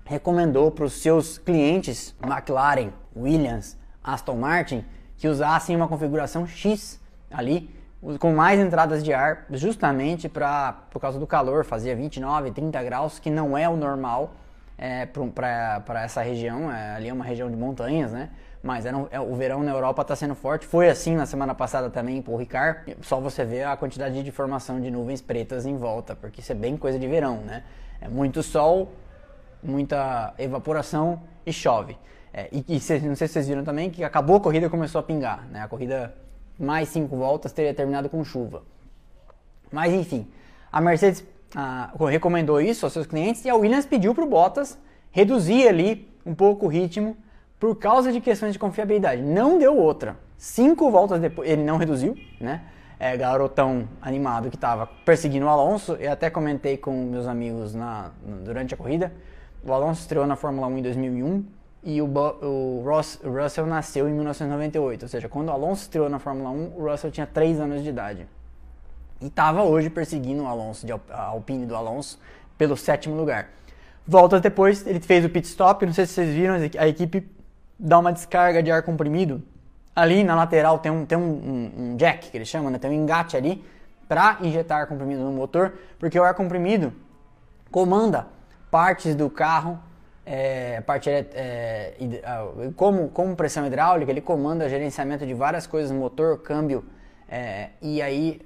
[0.05, 4.85] recomendou para os seus clientes McLaren, Williams, Aston Martin
[5.17, 7.73] que usassem uma configuração X ali
[8.19, 13.17] com mais entradas de ar, justamente pra, por causa do calor, fazia 29, 30 graus,
[13.17, 14.35] que não é o normal
[14.77, 18.29] é, para essa região, é, ali é uma região de montanhas, né?
[18.63, 21.53] Mas era um, é, o verão na Europa está sendo forte, foi assim na semana
[21.53, 25.75] passada também por Ricard, só você vê a quantidade de formação de nuvens pretas em
[25.75, 27.63] volta, porque isso é bem coisa de verão, né?
[27.99, 28.93] É muito sol,
[29.61, 31.97] muita evaporação e chove.
[32.33, 34.99] É, e, e não sei se vocês viram também que acabou a corrida e começou
[34.99, 35.61] a pingar, né?
[35.61, 36.15] A corrida
[36.57, 38.63] mais cinco voltas teria terminado com chuva.
[39.69, 40.25] Mas enfim,
[40.71, 44.77] a Mercedes ah, recomendou isso aos seus clientes e a Williams pediu para o Bottas
[45.11, 47.17] reduzir ali um pouco o ritmo
[47.63, 49.21] por causa de questões de confiabilidade.
[49.21, 50.17] Não deu outra.
[50.37, 52.61] Cinco voltas depois, ele não reduziu, né?
[52.99, 55.93] É, garotão animado que estava perseguindo o Alonso.
[55.93, 58.11] Eu até comentei com meus amigos na,
[58.43, 59.13] durante a corrida.
[59.63, 61.45] O Alonso estreou na Fórmula 1 em 2001
[61.85, 66.09] e o, o, Ross, o Russell nasceu em 1998, ou seja, quando o Alonso estreou
[66.09, 68.27] na Fórmula 1, o Russell tinha 3 anos de idade.
[69.21, 72.19] E estava hoje perseguindo o Alonso, de, a Alpine do Alonso,
[72.57, 73.51] pelo sétimo lugar.
[74.05, 77.25] Voltas depois, ele fez o pit stop, não sei se vocês viram, a equipe
[77.77, 79.41] dá uma descarga de ar comprimido.
[79.95, 82.79] Ali na lateral tem um, tem um, um, um jack, que eles chamam, né?
[82.79, 83.63] tem um engate ali,
[84.07, 86.93] para injetar ar comprimido no motor, porque o ar comprimido
[87.71, 88.27] comanda
[88.69, 89.79] partes do carro
[90.25, 96.39] é, parte é, é, como, como pressão hidráulica, ele comanda gerenciamento de várias coisas, motor,
[96.39, 96.83] câmbio,
[97.29, 98.41] é, e aí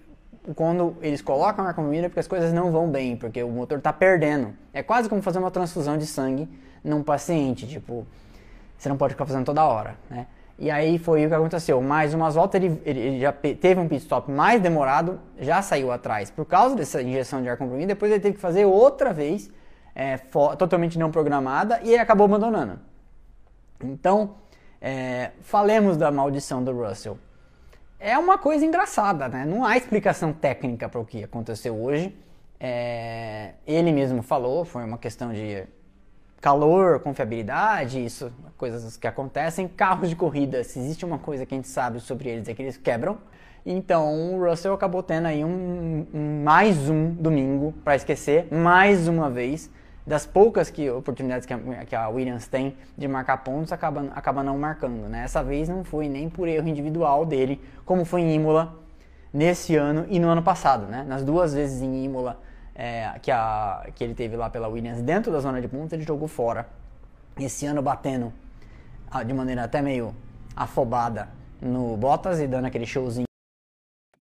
[0.56, 3.80] quando eles colocam ar comprimido é porque as coisas não vão bem, porque o motor
[3.80, 4.54] está perdendo.
[4.74, 6.48] É quase como fazer uma transfusão de sangue
[6.84, 8.08] num paciente, tipo,
[8.78, 10.28] você não pode ficar fazendo toda hora, né?
[10.60, 11.80] E aí foi o que aconteceu.
[11.82, 16.32] Mais umas voltas ele, ele já teve um pit stop mais demorado, já saiu atrás
[16.32, 17.88] por causa dessa injeção de ar comprimido.
[17.88, 19.52] Depois ele teve que fazer outra vez
[19.94, 20.18] é,
[20.58, 22.80] totalmente não programada e acabou abandonando.
[23.84, 24.36] Então,
[24.82, 27.20] é, falemos da maldição do Russell.
[28.00, 29.46] É uma coisa engraçada, né?
[29.46, 32.16] Não há explicação técnica para o que aconteceu hoje.
[32.60, 35.64] É, ele mesmo falou, foi uma questão de
[36.42, 39.68] calor, confiabilidade, isso, coisas que acontecem.
[39.68, 42.62] Carros de corrida, se existe uma coisa que a gente sabe sobre eles é que
[42.62, 43.18] eles quebram.
[43.66, 49.30] Então o Russell acabou tendo aí um, um mais um domingo para esquecer, mais uma
[49.30, 49.70] vez
[50.06, 54.42] das poucas que, oportunidades que a, que a, Williams tem de marcar pontos, acaba, acaba
[54.42, 55.10] não marcando.
[55.10, 55.24] Né?
[55.26, 58.74] Essa vez não foi nem por erro individual dele, como foi em Imola
[59.34, 60.86] nesse ano e no ano passado.
[60.86, 61.04] Né?
[61.06, 62.40] Nas duas vezes em Imola
[62.78, 66.04] é, que, a, que ele teve lá pela Williams dentro da zona de pontos, ele
[66.04, 66.68] jogou fora.
[67.38, 68.32] Esse ano batendo
[69.10, 70.16] ah, de maneira até meio
[70.56, 73.26] afobada no Bottas e dando aquele showzinho.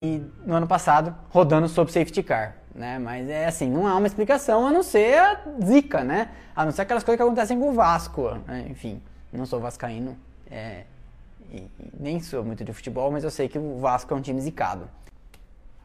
[0.01, 2.99] E no ano passado rodando sob safety car né?
[2.99, 6.31] Mas é assim, não há uma explicação a não ser a zica, né?
[6.55, 8.67] A não ser aquelas coisas que acontecem com o Vasco, né?
[8.69, 9.01] enfim,
[9.33, 10.17] não sou vascaíno,
[10.51, 10.85] é,
[11.51, 14.41] e, nem sou muito de futebol, mas eu sei que o Vasco é um time
[14.41, 14.89] zicado.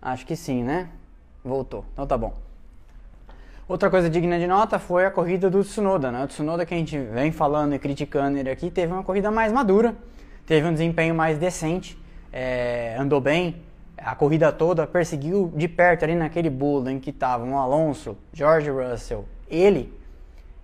[0.01, 0.89] Acho que sim, né?
[1.43, 2.48] Voltou, então tá bom.
[3.69, 6.23] Outra coisa digna de nota foi a corrida do Tsunoda, né?
[6.23, 9.53] O Tsunoda que a gente vem falando e criticando ele aqui teve uma corrida mais
[9.53, 9.93] madura,
[10.43, 11.95] teve um desempenho mais decente,
[12.33, 13.57] é, andou bem,
[13.95, 19.25] a corrida toda, perseguiu de perto ali naquele bolo em que estavam Alonso, George Russell,
[19.47, 19.93] ele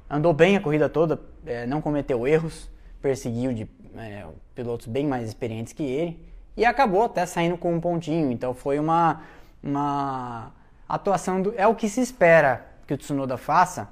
[0.09, 2.67] andou bem a corrida toda, é, não cometeu erros,
[3.03, 6.19] perseguiu de é, pilotos bem mais experientes que ele
[6.57, 8.31] e acabou até saindo com um pontinho.
[8.31, 9.21] Então foi uma,
[9.61, 10.51] uma
[10.89, 13.89] atuação do, é o que se espera que o Tsunoda faça,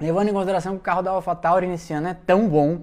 [0.00, 2.80] levando em consideração que o carro da AlphaTauri nesse ano é tão bom.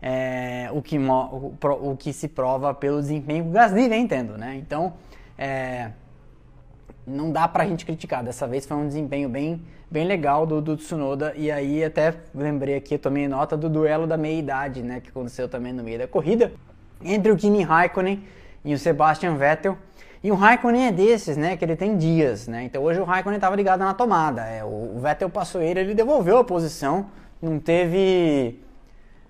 [0.00, 1.54] É, o, que, o,
[1.90, 4.54] o, que se prova pelo desempenho que o Gasly vem tendo, né?
[4.56, 4.92] Então,
[5.38, 5.90] é,
[7.06, 8.22] não dá pra gente criticar.
[8.22, 11.32] Dessa vez foi um desempenho bem, bem legal do, do Tsunoda.
[11.36, 15.00] E aí até lembrei aqui, tomei nota do duelo da meia-idade, né?
[15.00, 16.52] Que aconteceu também no meio da corrida.
[17.02, 18.24] Entre o Kimi Raikkonen
[18.64, 19.78] e o Sebastian Vettel.
[20.22, 21.56] E o Raikkonen é desses, né?
[21.56, 22.64] Que ele tem dias, né?
[22.64, 24.42] Então hoje o Raikkonen estava ligado na tomada.
[24.42, 27.06] É, o Vettel passou ele, ele devolveu a posição.
[27.40, 28.58] Não teve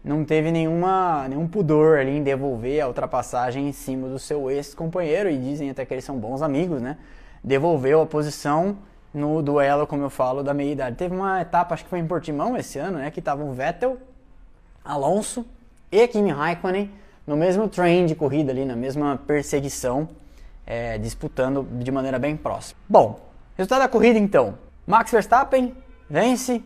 [0.07, 5.29] não teve nenhuma, nenhum pudor ali em devolver a ultrapassagem em cima do seu ex-companheiro,
[5.29, 6.97] e dizem até que eles são bons amigos, né?
[7.43, 8.77] Devolveu a posição
[9.13, 10.95] no duelo, como eu falo, da meia-idade.
[10.95, 13.11] Teve uma etapa, acho que foi em Portimão esse ano, né?
[13.11, 13.99] Que estavam Vettel,
[14.85, 15.45] Alonso
[15.91, 16.89] e Kimi Raikkonen
[17.27, 20.09] no mesmo train de corrida ali, na mesma perseguição,
[20.67, 22.79] é, disputando de maneira bem próxima.
[22.89, 23.21] Bom,
[23.57, 24.59] resultado da corrida então.
[24.87, 25.75] Max Verstappen
[26.11, 26.63] vence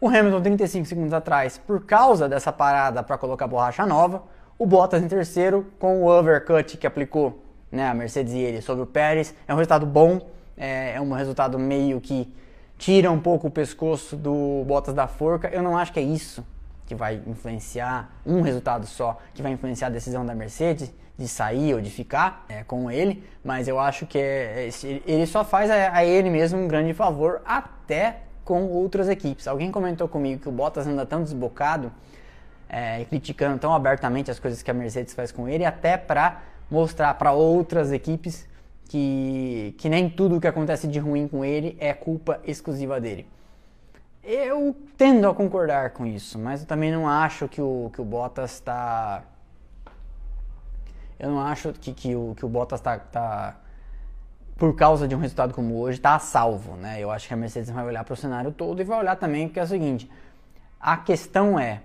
[0.00, 4.22] o Hamilton 35 segundos atrás, por causa dessa parada para colocar borracha nova,
[4.58, 8.82] o Bottas em terceiro com o overcut que aplicou né, a Mercedes e ele sobre
[8.82, 9.34] o Pérez.
[9.48, 10.20] É um resultado bom,
[10.56, 12.32] é, é um resultado meio que
[12.76, 15.48] tira um pouco o pescoço do Bottas da forca.
[15.48, 16.44] Eu não acho que é isso
[16.86, 21.74] que vai influenciar, um resultado só, que vai influenciar a decisão da Mercedes de sair
[21.74, 24.68] ou de ficar é, com ele, mas eu acho que é,
[25.06, 29.46] ele só faz a, a ele mesmo um grande favor até com outras equipes.
[29.46, 31.92] Alguém comentou comigo que o Bottas anda tão desbocado
[32.68, 37.14] é, criticando tão abertamente as coisas que a Mercedes faz com ele, até para mostrar
[37.14, 38.48] para outras equipes
[38.88, 43.26] que, que nem tudo o que acontece de ruim com ele é culpa exclusiva dele.
[44.26, 48.04] Eu tendo a concordar com isso, mas eu também não acho que o, que o
[48.04, 49.22] Bottas está.
[51.18, 53.56] Eu não acho que, que, o, que o Bottas está tá
[54.56, 56.74] por causa de um resultado como hoje, está a salvo.
[56.74, 57.00] Né?
[57.00, 59.46] Eu acho que a Mercedes vai olhar para o cenário todo e vai olhar também
[59.46, 60.10] porque é o seguinte:
[60.80, 61.82] a questão é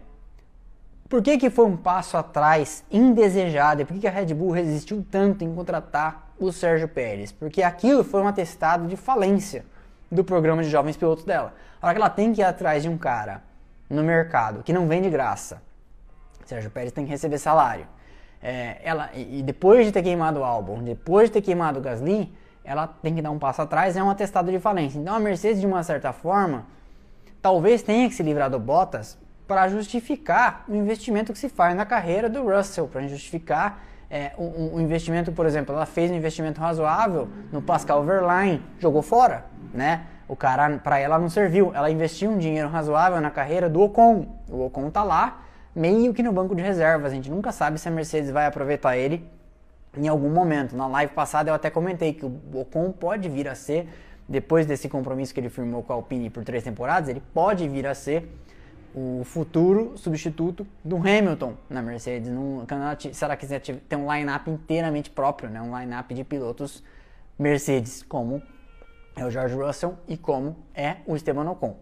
[1.09, 4.51] por que, que foi um passo atrás indesejado e por que, que a Red Bull
[4.51, 7.33] resistiu tanto em contratar o Sérgio Pérez?
[7.33, 9.65] Porque aquilo foi um atestado de falência
[10.11, 11.53] do programa de jovens pilotos dela.
[11.81, 13.43] A hora que ela tem que ir atrás de um cara
[13.89, 15.61] no mercado que não vem de graça,
[16.45, 17.87] Sérgio Pérez tem que receber salário.
[18.41, 22.33] É, ela, e depois de ter queimado o álbum, depois de ter queimado o Gasly,
[22.63, 24.97] ela tem que dar um passo atrás, é um atestado de falência.
[24.97, 26.65] Então a Mercedes, de uma certa forma,
[27.41, 29.17] talvez tenha que se livrar do Bottas
[29.47, 34.75] para justificar o investimento que se faz na carreira do Russell, para justificar é, um,
[34.75, 40.05] um, investimento, por exemplo, ela fez um investimento razoável no Pascal Verlaine, jogou fora, né?
[40.27, 41.71] O cara, para ela não serviu.
[41.73, 44.27] Ela investiu um dinheiro razoável na carreira do Ocon.
[44.47, 45.41] O Ocon tá lá,
[45.75, 47.11] meio que no banco de reservas.
[47.11, 49.27] A gente nunca sabe se a Mercedes vai aproveitar ele
[49.97, 50.75] em algum momento.
[50.75, 53.87] Na live passada eu até comentei que o Ocon pode vir a ser,
[54.27, 57.87] depois desse compromisso que ele firmou com a Alpine por três temporadas, ele pode vir
[57.87, 58.31] a ser
[58.95, 62.29] o futuro substituto do Hamilton na Mercedes.
[62.29, 62.65] Num,
[63.11, 65.61] se ela quiser ter um line-up inteiramente próprio, né?
[65.61, 66.83] um line-up de pilotos
[67.37, 68.41] Mercedes, como
[69.15, 71.75] é o George Russell e como é o Esteban Ocon.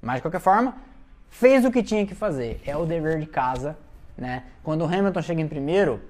[0.00, 0.76] Mas de qualquer forma,
[1.28, 2.60] fez o que tinha que fazer.
[2.66, 3.76] É o dever de casa,
[4.16, 4.44] né?
[4.62, 6.00] Quando o Hamilton chega em primeiro,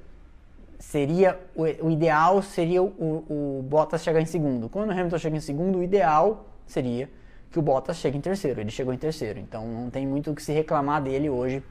[0.79, 4.69] seria o, o ideal seria o, o, Bottas chegar em segundo.
[4.69, 7.09] Quando o Hamilton chega em segundo, o ideal seria
[7.55, 8.61] que o Bottas chegue em terceiro.
[8.61, 11.63] Ele chegou em terceiro, então não tem muito o que se reclamar dele hoje.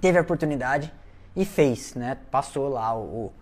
[0.00, 0.92] Teve a oportunidade
[1.34, 2.16] e fez, né?
[2.30, 3.32] Passou lá o,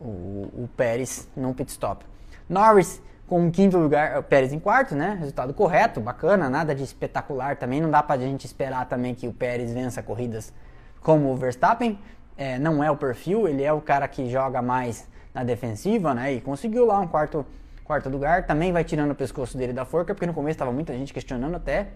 [0.00, 2.06] o, o Pérez no pit stop.
[2.48, 5.18] Norris com o quinto lugar, o Pérez em quarto, né?
[5.20, 7.78] Resultado correto, bacana, nada de espetacular também.
[7.78, 10.50] Não dá pra gente esperar também que o Pérez vença corridas
[11.02, 11.98] como o Verstappen.
[12.38, 16.32] É, não é o perfil, ele é o cara que joga mais na defensiva, né?
[16.32, 17.44] E conseguiu lá um quarto,
[17.84, 18.46] quarto lugar.
[18.46, 21.54] Também vai tirando o pescoço dele da forca, porque no começo estava muita gente questionando
[21.54, 21.88] até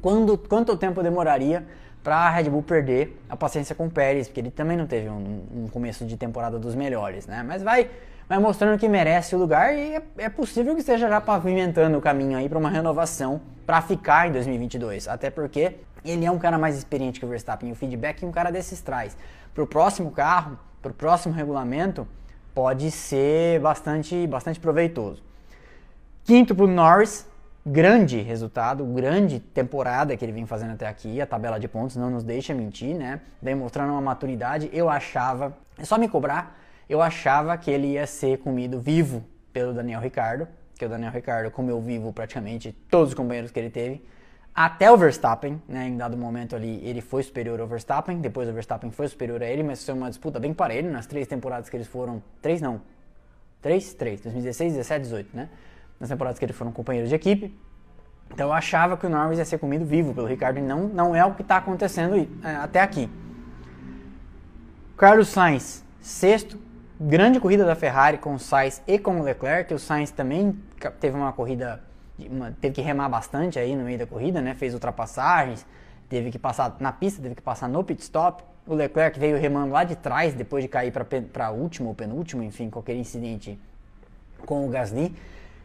[0.00, 1.66] quando, quanto tempo demoraria
[2.02, 5.08] para a Red Bull perder a paciência com o Pérez, porque ele também não teve
[5.08, 7.42] um, um começo de temporada dos melhores, né?
[7.42, 7.90] Mas vai
[8.28, 12.00] vai mostrando que merece o lugar e é, é possível que esteja já pavimentando o
[12.00, 15.08] caminho aí para uma renovação para ficar em 2022.
[15.08, 17.72] Até porque ele é um cara mais experiente que o Verstappen.
[17.72, 19.16] O feedback que um cara desses traz
[19.54, 22.06] para o próximo carro, para o próximo regulamento,
[22.58, 25.22] pode ser bastante, bastante proveitoso.
[26.24, 27.24] Quinto para o Norris,
[27.64, 31.20] grande resultado, grande temporada que ele vem fazendo até aqui.
[31.20, 33.20] A tabela de pontos não nos deixa mentir, né?
[33.40, 34.68] Demonstrando uma maturidade.
[34.72, 39.74] Eu achava, é só me cobrar eu achava que ele ia ser comido vivo pelo
[39.74, 44.02] Daniel Ricardo, que o Daniel Ricardo comeu vivo praticamente todos os companheiros que ele teve,
[44.60, 48.52] até o Verstappen, né, em dado momento ali ele foi superior ao Verstappen, depois o
[48.52, 51.76] Verstappen foi superior a ele, mas foi uma disputa bem parelha nas três temporadas que
[51.76, 52.80] eles foram, três não,
[53.62, 55.48] três, três, 2016, 17, 18, né,
[56.00, 57.56] nas temporadas que eles foram companheiros de equipe,
[58.32, 61.14] então eu achava que o Norris ia ser comido vivo pelo Ricardo e não, não
[61.14, 63.08] é o que está acontecendo é, até aqui.
[64.96, 66.58] Carlos Sainz, sexto,
[67.00, 69.72] grande corrida da Ferrari com o Sainz e com o Leclerc.
[69.72, 70.58] O Sainz também
[70.98, 71.80] teve uma corrida,
[72.60, 74.54] teve que remar bastante aí no meio da corrida, né?
[74.54, 75.64] Fez ultrapassagens,
[76.08, 78.42] teve que passar na pista, teve que passar no pit stop.
[78.66, 82.68] O Leclerc veio remando lá de trás depois de cair para último ou penúltimo, enfim,
[82.68, 83.58] qualquer incidente
[84.44, 85.14] com o Gasly.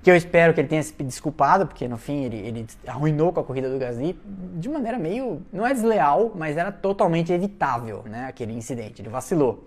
[0.02, 3.40] Que eu espero que ele tenha se desculpado, porque no fim ele, ele arruinou com
[3.40, 4.20] a corrida do Gasly
[4.56, 5.42] de maneira meio.
[5.52, 8.26] não é desleal, mas era totalmente evitável, né?
[8.28, 9.02] Aquele incidente.
[9.02, 9.64] Ele vacilou.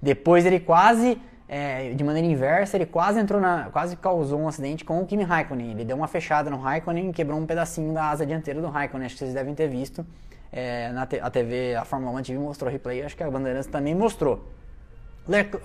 [0.00, 4.84] Depois ele quase, é, de maneira inversa, ele quase entrou na, quase causou um acidente
[4.84, 5.72] com o Kimi Raikkonen.
[5.72, 9.06] Ele deu uma fechada no Raikkonen e quebrou um pedacinho da asa dianteira do Raikkonen.
[9.06, 10.04] Acho que vocês devem ter visto.
[10.50, 13.92] É, na a TV, a Fórmula 1 TV mostrou replay, acho que a Bandeirantes também
[13.94, 14.48] mostrou.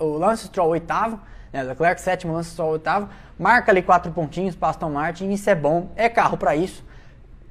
[0.00, 1.20] O Lance Stroll oitavo,
[1.52, 5.54] né, Leclerc sétimo, Lance Stroll oitavo, marca ali quatro pontinhos para Aston Martin, isso é
[5.54, 6.84] bom, é carro para isso,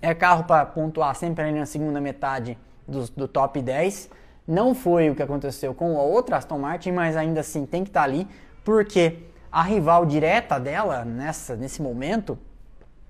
[0.02, 4.10] é carro para pontuar sempre ali na segunda metade do, do top 10.
[4.50, 7.92] Não foi o que aconteceu com a outra Aston Martin, mas ainda assim tem que
[7.92, 8.28] estar tá ali,
[8.66, 9.20] porque
[9.52, 12.36] a rival direta dela nessa, nesse momento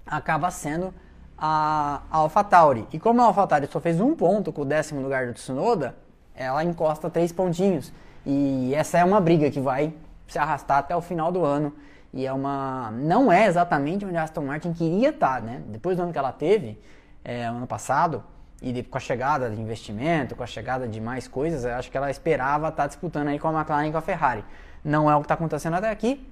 [0.06, 0.94] acaba sendo
[1.38, 2.86] a, AlphaTauri.
[2.92, 5.96] E como a AlphaTauri só fez um ponto com o décimo lugar do Tsunoda,
[6.36, 7.94] ela encosta três pontinhos.
[8.26, 9.94] E essa é uma briga que vai
[10.28, 11.74] se arrastar até o final do ano.
[12.14, 12.92] E é uma.
[12.92, 15.62] Não é exatamente onde a Aston Martin queria estar, tá, né?
[15.68, 16.78] Depois do ano que ela teve,
[17.24, 18.26] é, ano passado,
[18.62, 22.12] e com a chegada de investimento, com a chegada de mais coisas, acho que ela
[22.12, 24.44] esperava estar tá disputando aí com a McLaren e com a Ferrari.
[24.84, 26.26] Não é o que está acontecendo até aqui,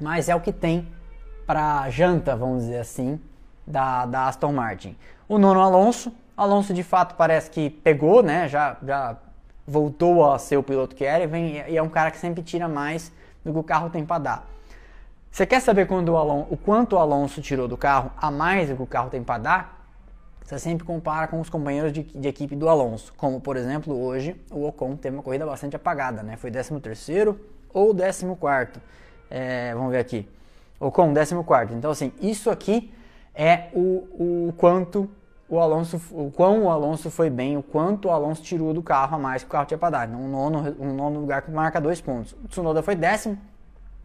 [0.00, 0.88] mas é o que tem
[1.46, 3.20] para janta, vamos dizer assim,
[3.66, 4.96] da, da Aston Martin.
[5.28, 8.48] O nono Alonso, Alonso de fato parece que pegou, né?
[8.48, 9.16] Já, já
[9.66, 12.42] voltou a ser o piloto que era e, vem, e é um cara que sempre
[12.42, 13.12] tira mais
[13.44, 14.46] do que o carro tem para dar.
[15.30, 18.68] Você quer saber quando o, Alonso, o quanto o Alonso tirou do carro a mais
[18.68, 19.77] do que o carro tem para dar?
[20.48, 24.34] Você sempre compara com os companheiros de, de, equipe do Alonso, como por exemplo hoje
[24.50, 26.38] o Ocon teve uma corrida bastante apagada, né?
[26.38, 27.38] Foi 13 terceiro
[27.70, 28.80] ou 14 quarto.
[29.30, 30.26] É, vamos ver aqui.
[30.80, 31.74] Ocon 14 quarto.
[31.74, 32.90] Então assim, isso aqui
[33.34, 35.10] é o, o quanto
[35.50, 39.16] o Alonso, o quão o Alonso foi bem, o quanto o Alonso tirou do carro
[39.16, 40.08] a mais que o carro tinha para dar.
[40.08, 42.34] Um nono, um nono lugar que marca dois pontos.
[42.42, 43.36] O Tsunoda foi décimo.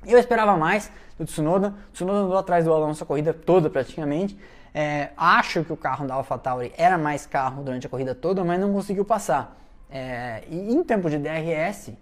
[0.06, 1.70] Eu esperava mais do Tsunoda.
[1.70, 4.38] O Tsunoda andou atrás do Alonso a corrida toda praticamente.
[4.74, 8.60] É, acho que o carro da AlphaTauri era mais carro durante a corrida toda, mas
[8.60, 9.56] não conseguiu passar.
[9.90, 11.94] É, e em tempo de DRS,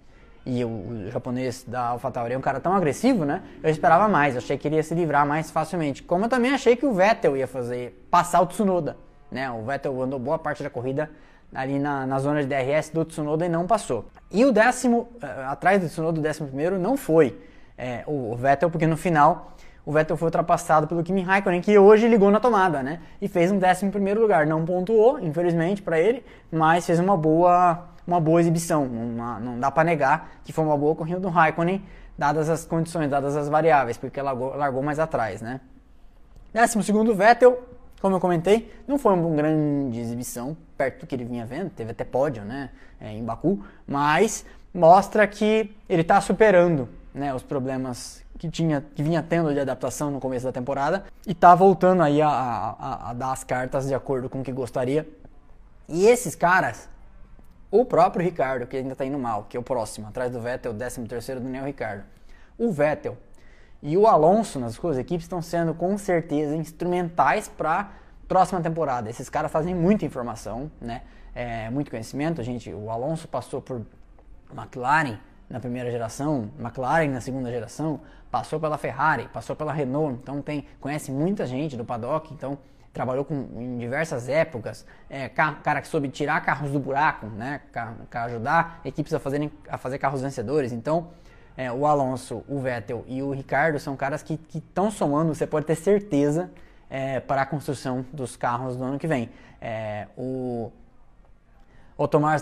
[0.45, 3.43] e o, o, japonês da AlphaTauri é um cara tão agressivo, né?
[3.61, 6.01] Eu esperava mais, eu achei que ele ia se livrar mais facilmente.
[6.01, 8.95] Como eu também achei que o Vettel ia fazer, passar o Tsunoda,
[9.29, 9.51] né?
[9.51, 11.09] O Vettel andou boa parte da corrida
[11.53, 14.05] ali na, na zona de DRS do Tsunoda e não passou.
[14.31, 17.37] E o décimo, uh, atrás do Tsunoda, o décimo primeiro, não foi
[17.77, 19.55] é, o Vettel, porque no final
[19.85, 22.99] o Vettel foi ultrapassado pelo Kimi Raikkonen, que hoje ligou na tomada, né?
[23.21, 24.45] E fez um décimo primeiro lugar.
[24.45, 28.83] Não pontuou, infelizmente, para ele, mas fez uma boa uma boa exibição.
[28.83, 31.83] Uma, não dá para negar que foi uma boa corrida do Raikkonen,
[32.17, 35.61] dadas as condições, dadas as variáveis, porque largou, largou mais atrás, né?
[36.53, 37.61] Décimo segundo Vettel,
[38.01, 41.91] como eu comentei, não foi uma grande exibição, perto do que ele vinha vendo, teve
[41.91, 48.20] até pódio, né, é, em Baku, mas mostra que ele está superando, né, os problemas
[48.41, 52.19] que tinha, que vinha tendo de adaptação no começo da temporada e está voltando aí
[52.23, 55.07] a, a, a dar as cartas de acordo com o que gostaria.
[55.87, 56.89] E esses caras
[57.69, 60.71] o próprio Ricardo, que ainda está indo mal, que é o próximo, atrás do Vettel,
[60.71, 62.03] o 13 terceiro Daniel Ricardo.
[62.57, 63.15] O Vettel
[63.79, 67.91] e o Alonso nas duas equipes estão sendo com certeza instrumentais para
[68.27, 69.07] próxima temporada.
[69.07, 71.03] Esses caras fazem muita informação, né?
[71.35, 72.41] É, muito conhecimento.
[72.41, 73.85] A gente, o Alonso passou por
[74.51, 77.99] McLaren na primeira geração, McLaren na segunda geração,
[78.31, 82.57] passou pela Ferrari, passou pela Renault, então tem conhece muita gente do paddock, então
[82.93, 87.61] trabalhou com, em diversas épocas, é, cara que soube tirar carros do buraco, né,
[88.11, 90.71] ajudar equipes a, fazerem, a fazer carros vencedores.
[90.71, 91.09] Então,
[91.55, 95.65] é, o Alonso, o Vettel e o Ricardo são caras que estão somando, você pode
[95.65, 96.49] ter certeza,
[96.89, 99.29] é, para a construção dos carros do ano que vem.
[99.61, 100.71] É, o,
[102.03, 102.41] o Tomás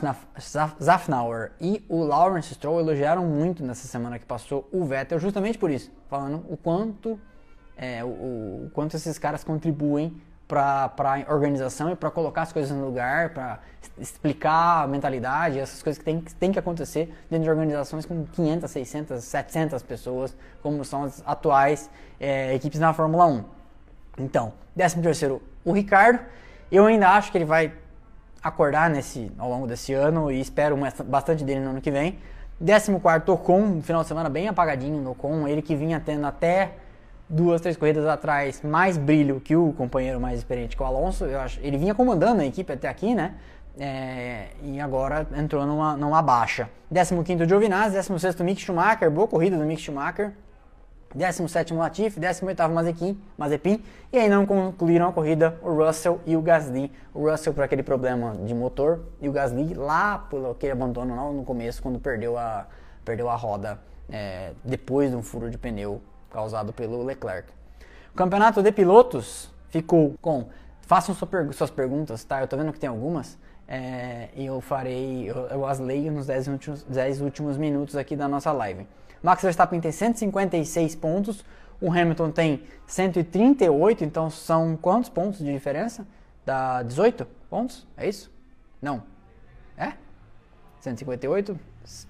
[0.82, 5.70] Zafnauer e o Lawrence Stroll elogiaram muito nessa semana que passou o Vettel, justamente por
[5.70, 7.20] isso, falando o quanto,
[7.76, 10.16] é, o, o quanto esses caras contribuem
[10.48, 13.60] para a organização e para colocar as coisas no lugar, para
[13.98, 18.72] explicar a mentalidade, essas coisas que tem, tem que acontecer dentro de organizações com 500,
[18.72, 23.44] 600, 700 pessoas, como são as atuais é, equipes na Fórmula 1.
[24.20, 26.20] Então, 13 terceiro, o Ricardo.
[26.72, 27.74] Eu ainda acho que ele vai
[28.44, 32.18] acordar nesse, ao longo desse ano e espero bastante dele no ano que vem.
[32.60, 36.74] 14 quarto, Ocon, final de semana bem apagadinho no Ocon, ele que vinha tendo até
[37.30, 41.26] duas, três corridas atrás, mais brilho que o companheiro mais experiente, que o Alonso.
[41.26, 43.36] Eu acho, ele vinha comandando a equipe até aqui, né?
[43.80, 46.70] É, e agora entrou numa, numa baixa.
[46.94, 50.34] 15º Giovinazzi, 16º Mick Schumacher, boa corrida do Mick Schumacher.
[51.18, 56.42] 17º Latifi, 18º Mazepin, Mazepin, e aí não concluíram a corrida o Russell e o
[56.42, 56.92] Gasly.
[57.14, 61.44] O Russell por aquele problema de motor e o Gasly lá pelo aquele abandono no
[61.44, 62.68] começo, quando perdeu a,
[63.04, 63.80] perdeu a roda
[64.10, 67.50] é, depois de um furo de pneu causado pelo Leclerc.
[68.14, 70.48] O campeonato de pilotos ficou com.
[70.82, 72.42] Façam suas perguntas, tá?
[72.42, 73.38] Eu tô vendo que tem algumas.
[73.68, 78.28] É, eu farei, eu, eu as leio nos 10 últimos, 10 últimos minutos aqui da
[78.28, 78.88] nossa live.
[79.22, 81.44] Max Verstappen tem 156 pontos,
[81.82, 86.06] o Hamilton tem 138, então são quantos pontos de diferença?
[86.46, 87.88] Dá 18 pontos?
[87.96, 88.32] É isso?
[88.82, 89.04] Não.
[89.78, 89.94] É?
[90.82, 91.58] 158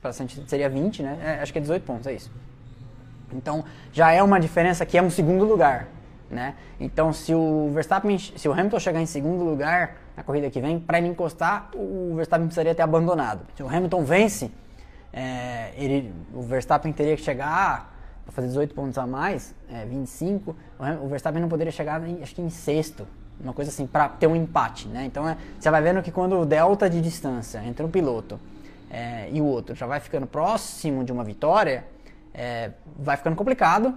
[0.01, 1.20] para seria 20, né?
[1.24, 2.32] É, acho que é 18 pontos, é isso.
[3.34, 5.88] Então já é uma diferença que é um segundo lugar.
[6.30, 6.55] Né?
[6.80, 10.80] Então se o Verstappen, se o Hamilton chegar em segundo lugar na corrida que vem,
[10.80, 13.41] para ele encostar, o Verstappen precisaria ter abandonado.
[13.55, 14.51] Se o Hamilton vence,
[15.12, 20.55] é, ele, o Verstappen teria que chegar para fazer 18 pontos a mais, é, 25.
[21.03, 23.07] O, Verstappen não poderia chegar, em, acho que em sexto,
[23.39, 24.88] uma coisa assim, para ter um empate.
[24.88, 25.05] Né?
[25.05, 28.39] Então é, você vai vendo que quando o delta de distância entre um piloto
[28.89, 31.86] é, e o outro já vai ficando próximo de uma vitória,
[32.34, 33.95] é, vai ficando complicado.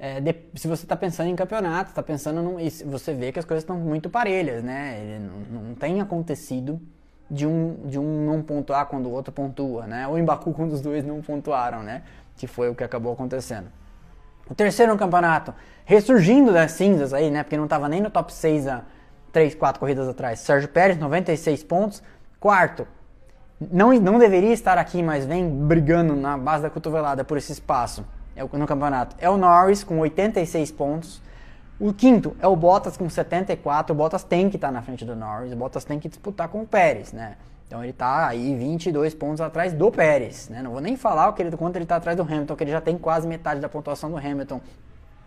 [0.00, 2.56] É, de, se você está pensando em campeonato, está pensando num,
[2.86, 5.18] você vê que as coisas estão muito parelhas, né?
[5.20, 6.80] Não, não, tem acontecido
[7.30, 10.06] de um, de um não pontuar quando o outro pontua, né?
[10.08, 12.02] Ou em Baku quando os dois não pontuaram, né?
[12.36, 13.66] Que foi o que acabou acontecendo.
[14.48, 15.54] O terceiro campeonato,
[15.84, 17.42] ressurgindo das cinzas aí, né?
[17.42, 18.82] Porque não estava nem no top 6 há
[19.32, 20.40] 3, 4 corridas atrás.
[20.40, 22.02] Sérgio Pérez, 96 pontos.
[22.40, 22.86] Quarto,
[23.60, 28.04] não, não deveria estar aqui, mas vem brigando na base da cotovelada por esse espaço
[28.38, 29.16] é no campeonato.
[29.18, 31.20] É o Norris com 86 pontos.
[31.80, 33.94] O quinto é o Bottas com 74.
[33.94, 35.52] O Bottas tem que estar na frente do Norris.
[35.52, 37.36] O Bottas tem que disputar com o Pérez, né?
[37.68, 40.60] Então ele está aí 22 pontos atrás do Pérez, né?
[40.62, 42.70] Não vou nem falar o que ele, quanto ele está atrás do Hamilton, que ele
[42.70, 44.60] já tem quase metade da pontuação do Hamilton.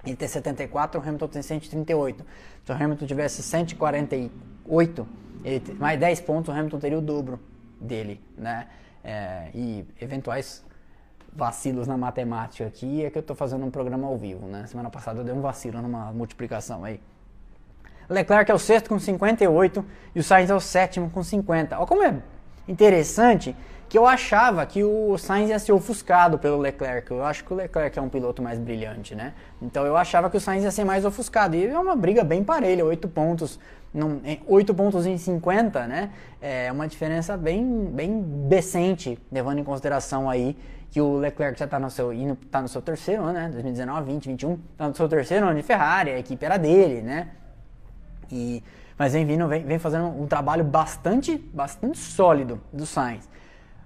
[0.05, 2.25] ele tem 74, o Hamilton tem 138.
[2.65, 5.07] Se o Hamilton tivesse 148,
[5.45, 7.39] ele, mais 10 pontos, o Hamilton teria o dobro
[7.79, 8.67] dele, né?
[9.03, 10.63] É, e eventuais
[11.33, 14.65] vacilos na matemática aqui é que eu estou fazendo um programa ao vivo, né?
[14.67, 16.99] Semana passada eu dei um vacilo numa multiplicação aí.
[18.09, 21.77] Leclerc é o sexto com 58 e o Sainz é o sétimo com 50.
[21.77, 22.21] Olha como é
[22.67, 23.55] interessante
[23.87, 27.11] que eu achava que o Sainz ia ser ofuscado pelo Leclerc.
[27.11, 29.33] Eu acho que o Leclerc é um piloto mais brilhante, né?
[29.61, 31.55] Então eu achava que o Sainz ia ser mais ofuscado.
[31.55, 33.59] E é uma briga bem parelha, 8 pontos,
[33.93, 36.11] num, 8 pontos em 50, né?
[36.41, 40.57] É uma diferença bem, bem decente, levando em consideração aí
[40.89, 43.49] que o Leclerc já está no seu indo, tá no seu terceiro ano, né?
[43.49, 47.29] 2019, 20, 21, está no seu terceiro ano de Ferrari, a equipe era dele, né?
[48.29, 48.63] E,
[48.97, 53.27] mas vem vindo, vem, vem fazendo um trabalho bastante, bastante sólido do Sainz.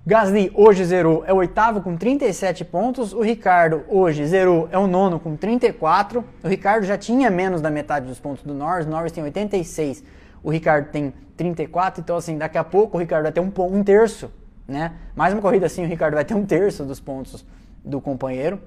[0.07, 3.11] Gasly hoje zerou, é o oitavo com 37 pontos.
[3.11, 6.23] O Ricardo hoje zerou, é o nono com 34.
[6.43, 8.85] O Ricardo já tinha menos da metade dos pontos do Norris.
[8.85, 10.03] O Norris tem 86,
[10.43, 12.01] o Ricardo tem 34.
[12.01, 14.29] Então, assim, daqui a pouco o Ricardo vai ter um, um terço,
[14.67, 14.91] né?
[15.15, 17.43] Mais uma corrida assim, o Ricardo vai ter um terço dos pontos
[17.83, 18.59] do companheiro.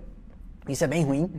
[0.69, 1.31] Isso é bem ruim.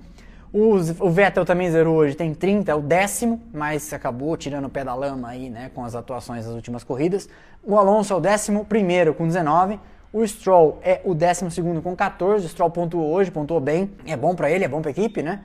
[0.52, 4.84] O Vettel também zerou hoje, tem 30, é o décimo, mas acabou tirando o pé
[4.84, 7.30] da lama aí, né, com as atuações das últimas corridas.
[7.64, 9.80] O Alonso é o 11 com 19.
[10.12, 12.46] O Stroll é o 12 com 14.
[12.46, 13.92] O Stroll pontuou hoje, pontuou bem.
[14.08, 15.42] É bom para ele, é bom para a equipe, né?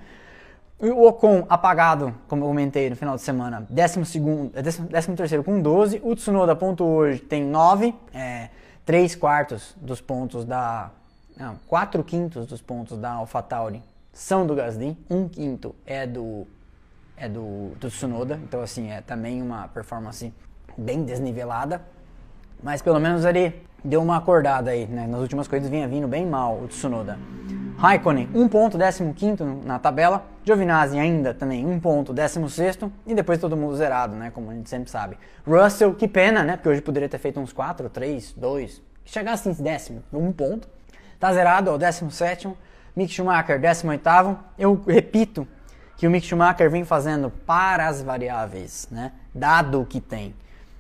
[0.80, 4.00] O Ocon apagado, como eu comentei no final de semana, 12,
[5.16, 6.00] 13 com 12.
[6.02, 7.94] O Tsunoda pontuou hoje, tem 9.
[8.14, 8.48] É,
[8.86, 10.90] 3 quartos dos pontos da.
[11.36, 13.82] Não, 4 quintos dos pontos da AlphaTauri
[14.14, 14.96] são do Gasly.
[15.10, 16.46] 1 quinto é do.
[17.16, 18.40] É do, do Tsunoda.
[18.42, 20.32] Então, assim, é também uma performance
[20.78, 21.82] bem desnivelada.
[22.62, 25.06] Mas pelo menos ele deu uma acordada aí, né?
[25.06, 27.18] Nas últimas corridas vinha vindo bem mal o Tsunoda.
[27.76, 30.24] Raikkonen, 1 ponto, 15 na tabela.
[30.44, 34.30] Giovinazzi ainda também 1 ponto, 16 e depois todo mundo zerado, né?
[34.30, 35.18] Como a gente sempre sabe.
[35.46, 36.56] Russell, que pena, né?
[36.56, 40.68] Porque hoje poderia ter feito uns 4, 3, 2, chegasse em décimo, 1 ponto.
[41.18, 42.48] Tá zerado, ó, 17
[42.94, 45.46] Mick Schumacher, 18 Eu repito
[45.96, 49.12] que o Mick Schumacher vem fazendo para as variáveis, né?
[49.34, 50.34] Dado o que tem.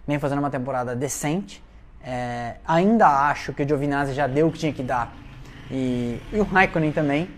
[0.06, 1.64] Vem fazendo uma temporada decente
[2.06, 5.10] é, ainda acho que o Giovinazzi já deu o que tinha que dar.
[5.70, 7.30] E, e o Raikkonen também.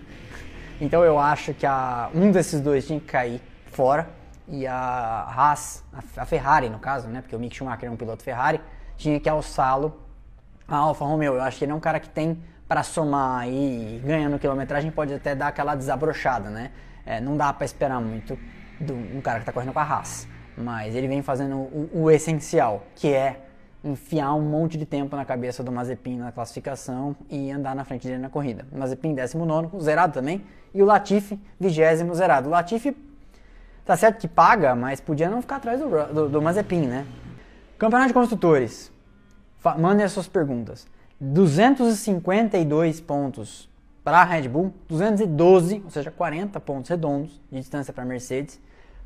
[0.80, 4.08] Então eu acho que a, um desses dois tinha que cair fora.
[4.48, 7.20] E a Haas, a, a Ferrari no caso, né?
[7.20, 8.60] Porque o Mick Schumacher é um piloto Ferrari,
[8.96, 10.00] tinha que alçá-lo
[10.66, 11.34] a Alfa Romeo.
[11.34, 15.14] Eu acho que ele é um cara que tem para somar e ganhando quilometragem pode
[15.14, 16.70] até dar aquela desabrochada, né?
[17.04, 18.38] É, não dá para esperar muito
[18.80, 20.26] de um cara que está correndo com a Haas.
[20.56, 23.40] Mas ele vem fazendo o, o essencial, que é
[23.84, 28.06] enfiar um monte de tempo na cabeça do Mazepin na classificação e andar na frente
[28.06, 28.66] dele na corrida.
[28.72, 30.44] Mazepin 19, zerado também,
[30.74, 32.48] e o Latifi 20 zerado.
[32.48, 32.96] O Latifi
[33.84, 37.06] tá certo que paga, mas podia não ficar atrás do, do, do Mazepin, né?
[37.78, 38.90] Campeonato de Construtores.
[39.78, 40.86] Mandem as suas perguntas.
[41.20, 43.68] 252 pontos
[44.04, 48.60] para a Red Bull, 212, ou seja, 40 pontos redondos de distância para a Mercedes.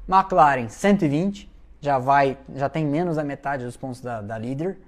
[0.08, 1.50] McLaren 120,
[1.80, 4.78] já vai, já tem menos da metade dos pontos da, da líder.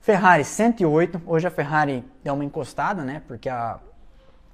[0.00, 3.20] Ferrari 108, hoje a Ferrari deu uma encostada, né?
[3.26, 3.80] Porque a,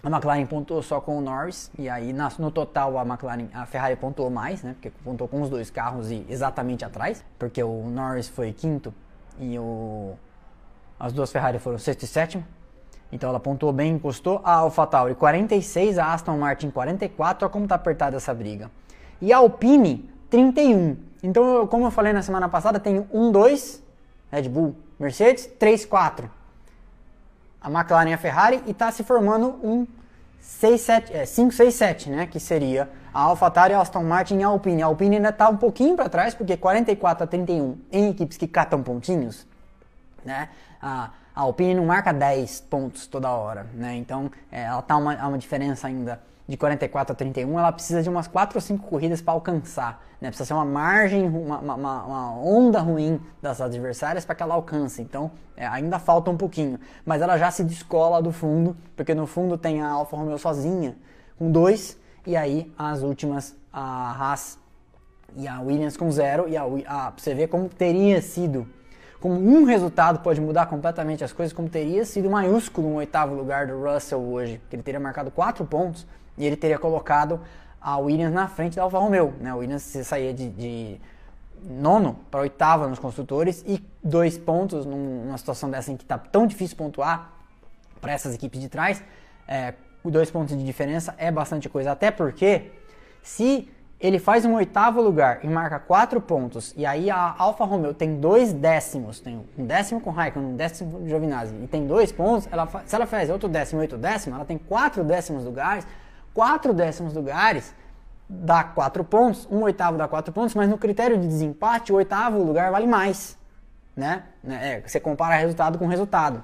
[0.03, 3.67] a McLaren pontuou só com o Norris e aí na, no total a McLaren, a
[3.67, 4.73] Ferrari pontuou mais, né?
[4.73, 8.93] Porque pontuou com os dois carros e exatamente atrás, porque o Norris foi quinto
[9.39, 10.15] e o
[11.03, 12.45] as duas Ferrari foram sexto e sétimo.
[13.11, 14.41] Então ela pontuou bem, encostou.
[14.45, 17.45] A AlphaTauri 46, a Aston Martin 44.
[17.45, 18.71] Olha como tá apertada essa briga.
[19.21, 20.97] E a Alpine 31.
[21.21, 23.83] Então, como eu falei na semana passada, tem 1, 2,
[24.31, 26.31] Red Bull, Mercedes, 3, 4.
[27.61, 29.85] A McLaren e a Ferrari e está se formando um
[30.41, 32.27] 6, 7, é, 5, 6, 7, né?
[32.27, 34.83] Que seria a AlphaTauri, a Aston Martin e a Alpine.
[34.83, 38.47] A Alpine ainda está um pouquinho para trás, porque 44 a 31 em equipes que
[38.47, 39.47] catam pontinhos,
[40.25, 40.49] né?
[40.81, 43.95] A, a Alpine não marca 10 pontos toda hora, né?
[43.97, 48.09] Então, é, ela está uma, uma diferença ainda de 44 a 31, ela precisa de
[48.09, 50.05] umas 4 ou 5 corridas para alcançar.
[50.21, 50.29] Né?
[50.29, 55.01] Precisa ser uma margem, uma, uma, uma onda ruim das adversárias para que ela alcance.
[55.01, 56.79] Então é, ainda falta um pouquinho.
[57.05, 60.97] Mas ela já se descola do fundo, porque no fundo tem a Alfa Romeo sozinha,
[61.39, 64.59] com 2, e aí as últimas, a Haas
[65.37, 66.49] e a Williams com 0.
[66.49, 68.69] E a, a, você vê como teria sido
[69.23, 73.69] como um resultado pode mudar completamente as coisas, como teria sido maiúsculo um oitavo lugar
[73.69, 76.05] do Russell hoje, que ele teria marcado 4 pontos
[76.37, 77.41] e ele teria colocado
[77.81, 79.33] a Williams na frente da Alfa Romeo.
[79.39, 79.51] Né?
[79.51, 81.01] A Williams saía de, de
[81.63, 86.45] nono para oitava nos construtores e dois pontos numa situação dessa em que está tão
[86.45, 87.33] difícil pontuar
[88.01, 89.05] para essas equipes de trás.
[89.47, 92.73] É, dois pontos de diferença é bastante coisa, até porque
[93.23, 93.71] se
[94.03, 98.19] ele faz um oitavo lugar e marca quatro pontos, e aí a Alfa Romeo tem
[98.19, 102.49] dois décimos, tem um décimo com Raikkonen, um décimo com Giovinazzi, e tem dois pontos,
[102.51, 105.87] ela, se ela faz outro décimo oito décimo, ela tem quatro décimos lugares,
[106.35, 107.73] quatro décimos lugares
[108.29, 112.43] dá quatro pontos, um oitavo dá quatro pontos, mas no critério de desempate, o oitavo
[112.43, 113.39] lugar vale mais,
[113.95, 114.25] né?
[114.45, 116.43] É, você compara resultado com resultado.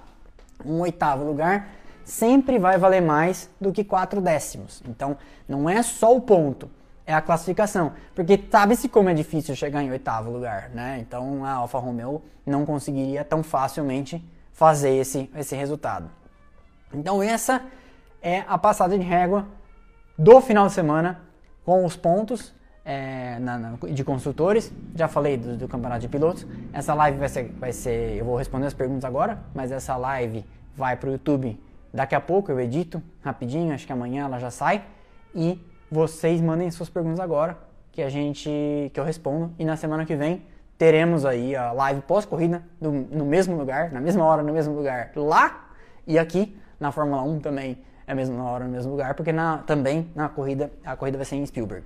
[0.65, 1.69] Um oitavo lugar
[2.05, 4.83] sempre vai valer mais do que quatro décimos.
[4.87, 5.17] Então,
[5.49, 6.71] não é só o ponto
[7.09, 7.95] é a classificação.
[8.15, 10.99] Porque sabe-se como é difícil chegar em oitavo lugar, né?
[11.01, 16.11] Então a Alfa Romeo não conseguiria tão facilmente fazer esse, esse resultado.
[16.93, 17.63] Então essa
[18.21, 19.47] é a passada de régua
[20.19, 21.23] do final de semana
[21.65, 22.55] com os pontos
[22.85, 24.71] é, na, na, de construtores.
[24.95, 26.47] Já falei do, do, campeonato de pilotos.
[26.75, 30.45] Essa live vai ser, vai ser, eu vou responder as perguntas agora, mas essa live
[30.77, 31.59] vai para o YouTube
[31.93, 32.53] daqui a pouco.
[32.53, 34.85] Eu edito rapidinho, acho que amanhã ela já sai
[35.35, 35.59] e
[35.91, 37.57] vocês mandem suas perguntas agora,
[37.93, 40.43] que a gente que eu respondo e na semana que vem
[40.77, 45.69] teremos aí a live pós-corrida no, mesmo lugar, na mesma hora, no mesmo lugar, lá
[46.07, 49.59] e aqui na Fórmula 1 também é a mesma hora, no mesmo lugar, porque na,
[49.59, 51.85] também na corrida a corrida vai ser em Spielberg.